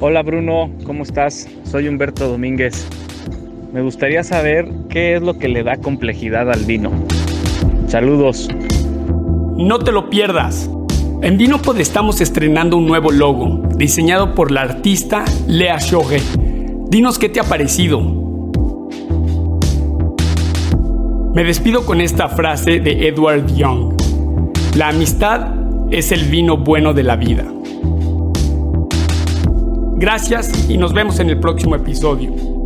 Hola 0.00 0.22
Bruno, 0.22 0.70
¿cómo 0.84 1.02
estás? 1.02 1.48
Soy 1.64 1.88
Humberto 1.88 2.28
Domínguez. 2.28 2.86
Me 3.72 3.82
gustaría 3.82 4.22
saber 4.22 4.68
qué 4.90 5.16
es 5.16 5.22
lo 5.22 5.38
que 5.38 5.48
le 5.48 5.62
da 5.62 5.76
complejidad 5.76 6.50
al 6.50 6.64
vino. 6.64 6.90
Saludos. 7.86 8.48
No 9.56 9.78
te 9.78 9.92
lo 9.92 10.10
pierdas. 10.10 10.70
En 11.22 11.38
Vinopod 11.38 11.80
estamos 11.80 12.20
estrenando 12.20 12.76
un 12.76 12.86
nuevo 12.86 13.10
logo, 13.10 13.62
diseñado 13.76 14.34
por 14.34 14.50
la 14.50 14.60
artista 14.62 15.24
Lea 15.46 15.78
Shoge. 15.78 16.20
Dinos 16.90 17.18
qué 17.18 17.28
te 17.28 17.40
ha 17.40 17.44
parecido. 17.44 18.27
Me 21.34 21.44
despido 21.44 21.84
con 21.84 22.00
esta 22.00 22.28
frase 22.28 22.80
de 22.80 23.06
Edward 23.06 23.46
Young. 23.54 23.94
La 24.76 24.88
amistad 24.88 25.54
es 25.90 26.10
el 26.10 26.24
vino 26.24 26.56
bueno 26.56 26.94
de 26.94 27.02
la 27.02 27.16
vida. 27.16 27.44
Gracias 29.96 30.68
y 30.70 30.78
nos 30.78 30.92
vemos 30.92 31.20
en 31.20 31.28
el 31.30 31.38
próximo 31.38 31.74
episodio. 31.74 32.57